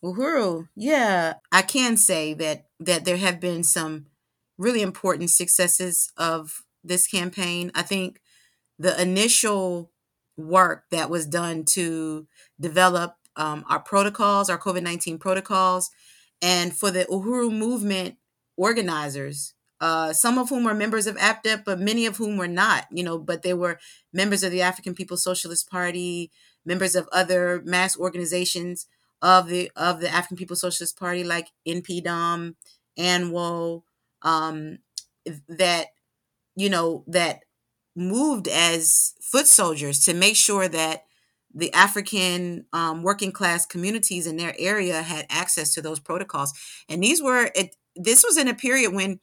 [0.03, 4.07] Uhuru, yeah, I can say that that there have been some
[4.61, 7.73] really important successes of this campaign.
[7.75, 8.21] I think
[8.79, 9.91] the initial
[10.37, 12.27] work that was done to
[12.61, 15.91] develop um, our protocols, our COVID 19 protocols,
[16.43, 18.17] and for the Uhuru movement
[18.57, 22.87] organizers, uh, some of whom were members of APDEP, but many of whom were not,
[22.91, 23.79] you know, but they were
[24.13, 26.31] members of the African People's Socialist Party,
[26.67, 28.87] members of other mass organizations
[29.23, 32.55] of the of the African People's Socialist Party, like NPDUM,
[32.99, 33.83] ANWO,
[34.23, 34.79] um,
[35.49, 35.89] that
[36.57, 37.41] you know that
[37.97, 41.05] moved as foot soldiers to make sure that
[41.55, 46.53] the African um, working class communities in their area had access to those protocols.
[46.89, 47.77] And these were it.
[47.97, 49.21] This was in a period when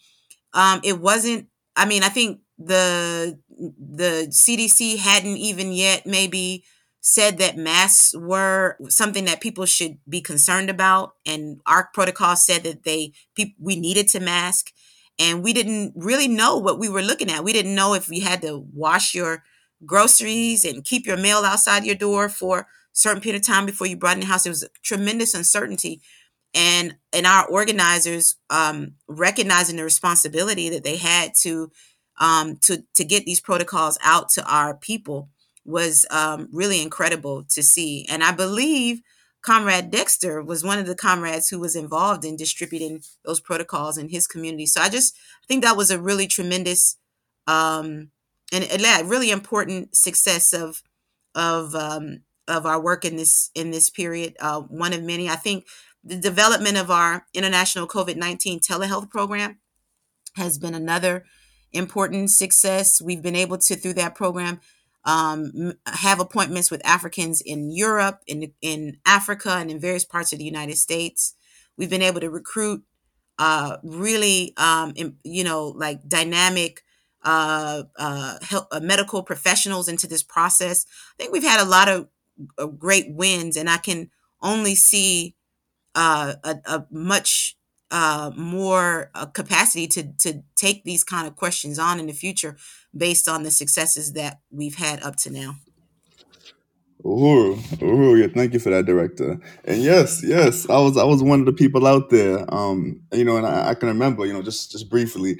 [0.53, 1.47] um, it wasn't.
[1.75, 6.65] I mean, I think the the CDC hadn't even yet maybe
[7.07, 12.63] said that masks were something that people should be concerned about, and our protocol said
[12.63, 13.13] that they
[13.57, 14.73] we needed to mask
[15.17, 17.43] and we didn't really know what we were looking at.
[17.45, 19.43] We didn't know if you had to wash your
[19.85, 23.87] groceries and keep your mail outside your door for a certain period of time before
[23.87, 24.45] you brought in the house.
[24.45, 26.01] It was tremendous uncertainty.
[26.53, 31.71] And and our organizers um, recognizing the responsibility that they had to
[32.19, 35.29] um, to to get these protocols out to our people
[35.67, 38.05] was um, really incredible to see.
[38.09, 39.01] And I believe
[39.41, 44.09] Comrade Dexter was one of the comrades who was involved in distributing those protocols in
[44.09, 44.65] his community.
[44.65, 46.97] So I just I think that was a really tremendous
[47.45, 48.11] um,
[48.51, 50.81] and a really important success of
[51.35, 54.35] of um, of our work in this in this period.
[54.39, 55.65] Uh, one of many, I think,
[56.03, 59.59] the development of our international COVID nineteen telehealth program
[60.35, 61.25] has been another
[61.71, 63.01] important success.
[63.01, 64.61] We've been able to through that program
[65.07, 70.39] um, have appointments with Africans in Europe, in in Africa, and in various parts of
[70.39, 71.33] the United States.
[71.77, 72.83] We've been able to recruit
[73.39, 76.83] uh, really, um, in, you know, like dynamic
[77.23, 80.85] uh, uh, health, uh, medical professionals into this process.
[81.13, 82.09] I think we've had a lot of,
[82.57, 85.35] of great wins, and I can only see
[85.95, 87.56] uh, a, a much
[87.91, 92.57] uh, more uh, capacity to to take these kind of questions on in the future
[92.95, 95.55] based on the successes that we've had up to now.
[97.05, 99.39] Uhuru, yeah, thank you for that, director.
[99.63, 102.43] And yes, yes, I was I was one of the people out there.
[102.53, 105.39] Um, you know, and I, I can remember, you know, just just briefly,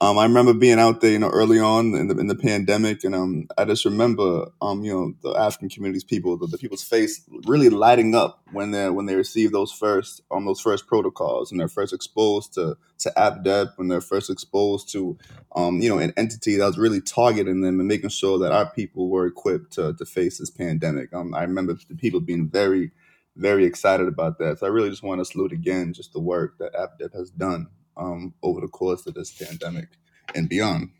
[0.00, 3.02] um, I remember being out there, you know, early on in the in the pandemic,
[3.02, 6.84] and um, I just remember, um, you know, the African communities, people, the, the people's
[6.84, 11.50] face really lighting up when they when they received those first um those first protocols,
[11.50, 15.18] and they're first exposed to to APDEP, when they're first exposed to,
[15.56, 18.70] um, you know, an entity that was really targeting them and making sure that our
[18.70, 21.12] people were equipped to to face this pandemic.
[21.12, 22.92] Um, I remember the people being very
[23.34, 24.58] very excited about that.
[24.58, 27.68] So I really just want to salute again just the work that APDEP has done
[27.98, 29.88] um, over the course of this pandemic
[30.34, 30.90] and beyond.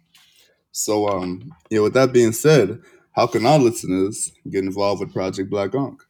[0.73, 2.81] So, um, yeah, with that being said,
[3.13, 6.01] how can our listeners get involved with Project Black Ankh?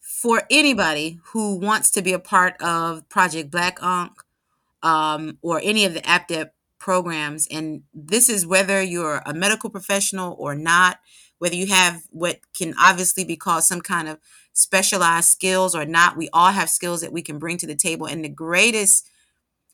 [0.00, 4.18] For anybody who wants to be a part of Project Black Ankh
[4.82, 10.34] um, or any of the APDEP programs, and this is whether you're a medical professional
[10.38, 10.98] or not,
[11.38, 14.18] whether you have what can obviously be called some kind of
[14.54, 18.06] specialized skills or not, we all have skills that we can bring to the table.
[18.06, 19.10] And the greatest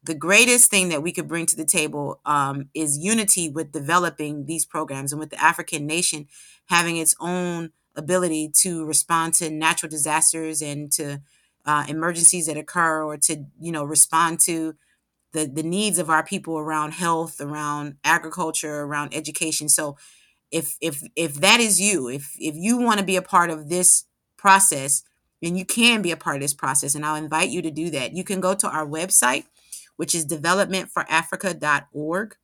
[0.04, 4.46] the greatest thing that we could bring to the table um, is unity with developing
[4.46, 6.26] these programs and with the African nation
[6.66, 11.20] having its own ability to respond to natural disasters and to
[11.66, 14.74] uh, emergencies that occur or to you know respond to
[15.32, 19.68] the the needs of our people around health around agriculture around education.
[19.68, 19.96] So
[20.50, 23.68] if if if that is you if if you want to be a part of
[23.68, 24.04] this
[24.36, 25.02] process
[25.42, 27.90] then you can be a part of this process and i'll invite you to do
[27.90, 28.14] that.
[28.14, 29.44] You can go to our website
[29.96, 32.36] which is developmentforafrica.org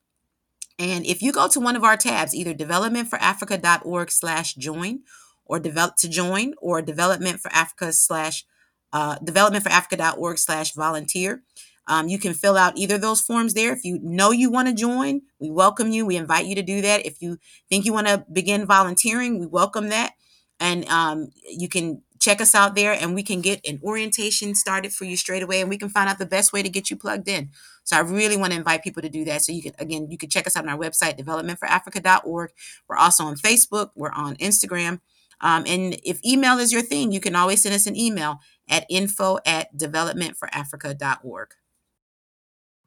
[0.80, 5.00] and if you go to one of our tabs either developmentforafrica.org slash join
[5.44, 8.44] or develop to join or development for africa slash
[8.92, 11.42] uh, developmentforafrica.org slash volunteer
[11.88, 13.72] um, you can fill out either of those forms there.
[13.72, 16.04] If you know you want to join, we welcome you.
[16.04, 17.06] We invite you to do that.
[17.06, 17.38] If you
[17.70, 20.12] think you want to begin volunteering, we welcome that.
[20.60, 24.92] And um, you can check us out there and we can get an orientation started
[24.92, 26.96] for you straight away and we can find out the best way to get you
[26.96, 27.50] plugged in.
[27.84, 29.42] So I really want to invite people to do that.
[29.42, 32.50] So you can, again, you can check us out on our website, developmentforafrica.org.
[32.88, 35.00] We're also on Facebook, we're on Instagram.
[35.40, 38.84] Um, and if email is your thing, you can always send us an email at
[38.90, 41.54] info at developmentforafrica.org.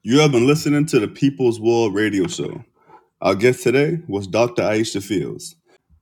[0.03, 2.63] You have been listening to the People's War Radio Show.
[3.21, 4.63] Our guest today was Dr.
[4.63, 5.55] Aisha Fields.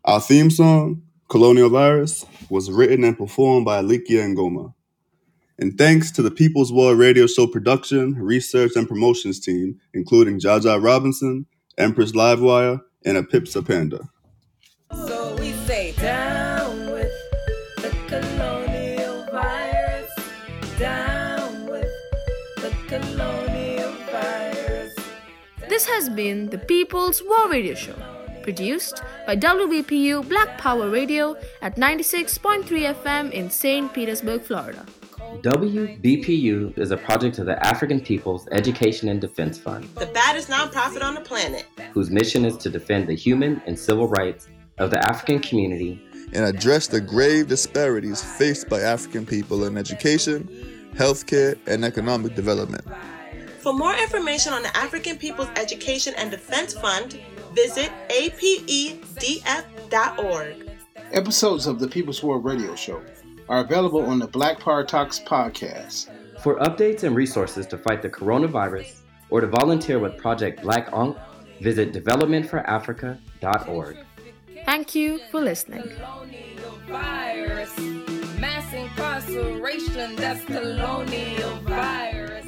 [0.06, 4.74] Our theme song, Colonial Virus, was written and performed by Alikia Ngoma.
[5.60, 10.84] And thanks to the People's War Radio Show production, research, and promotions team, including Jaja
[10.84, 11.46] Robinson,
[11.78, 14.10] Empress Livewire, and a Pipsa Panda.
[14.92, 17.12] So we say down with
[17.76, 20.12] the colonial virus,
[20.80, 21.94] down with
[22.56, 24.96] the colonial virus.
[25.68, 27.96] This has been the People's War Radio Show,
[28.44, 32.64] produced by WBPU Black Power Radio at 96.3
[33.04, 33.94] FM in St.
[33.94, 34.86] Petersburg, Florida.
[35.42, 41.04] WBPU is a project of the African People's Education and Defense Fund, The baddest nonprofit
[41.04, 41.66] on the planet.
[41.94, 44.48] whose mission is to defend the human and civil rights
[44.80, 46.02] of the African community
[46.34, 50.48] and address the grave disparities faced by African people in education,
[50.96, 52.86] healthcare, and economic development.
[53.60, 57.20] For more information on the African People's Education and Defense Fund,
[57.54, 59.00] visit apedf.org.
[61.12, 63.02] Episodes of the People's War Radio Show
[63.48, 66.10] are available on the Black Power Talks podcast.
[66.42, 71.18] For updates and resources to fight the coronavirus or to volunteer with Project Black Ankh,
[71.60, 73.98] visit developmentforafrica.org.
[74.66, 75.92] Thank you for listening.
[78.40, 82.46] Mass incarceration, that's colonial virus.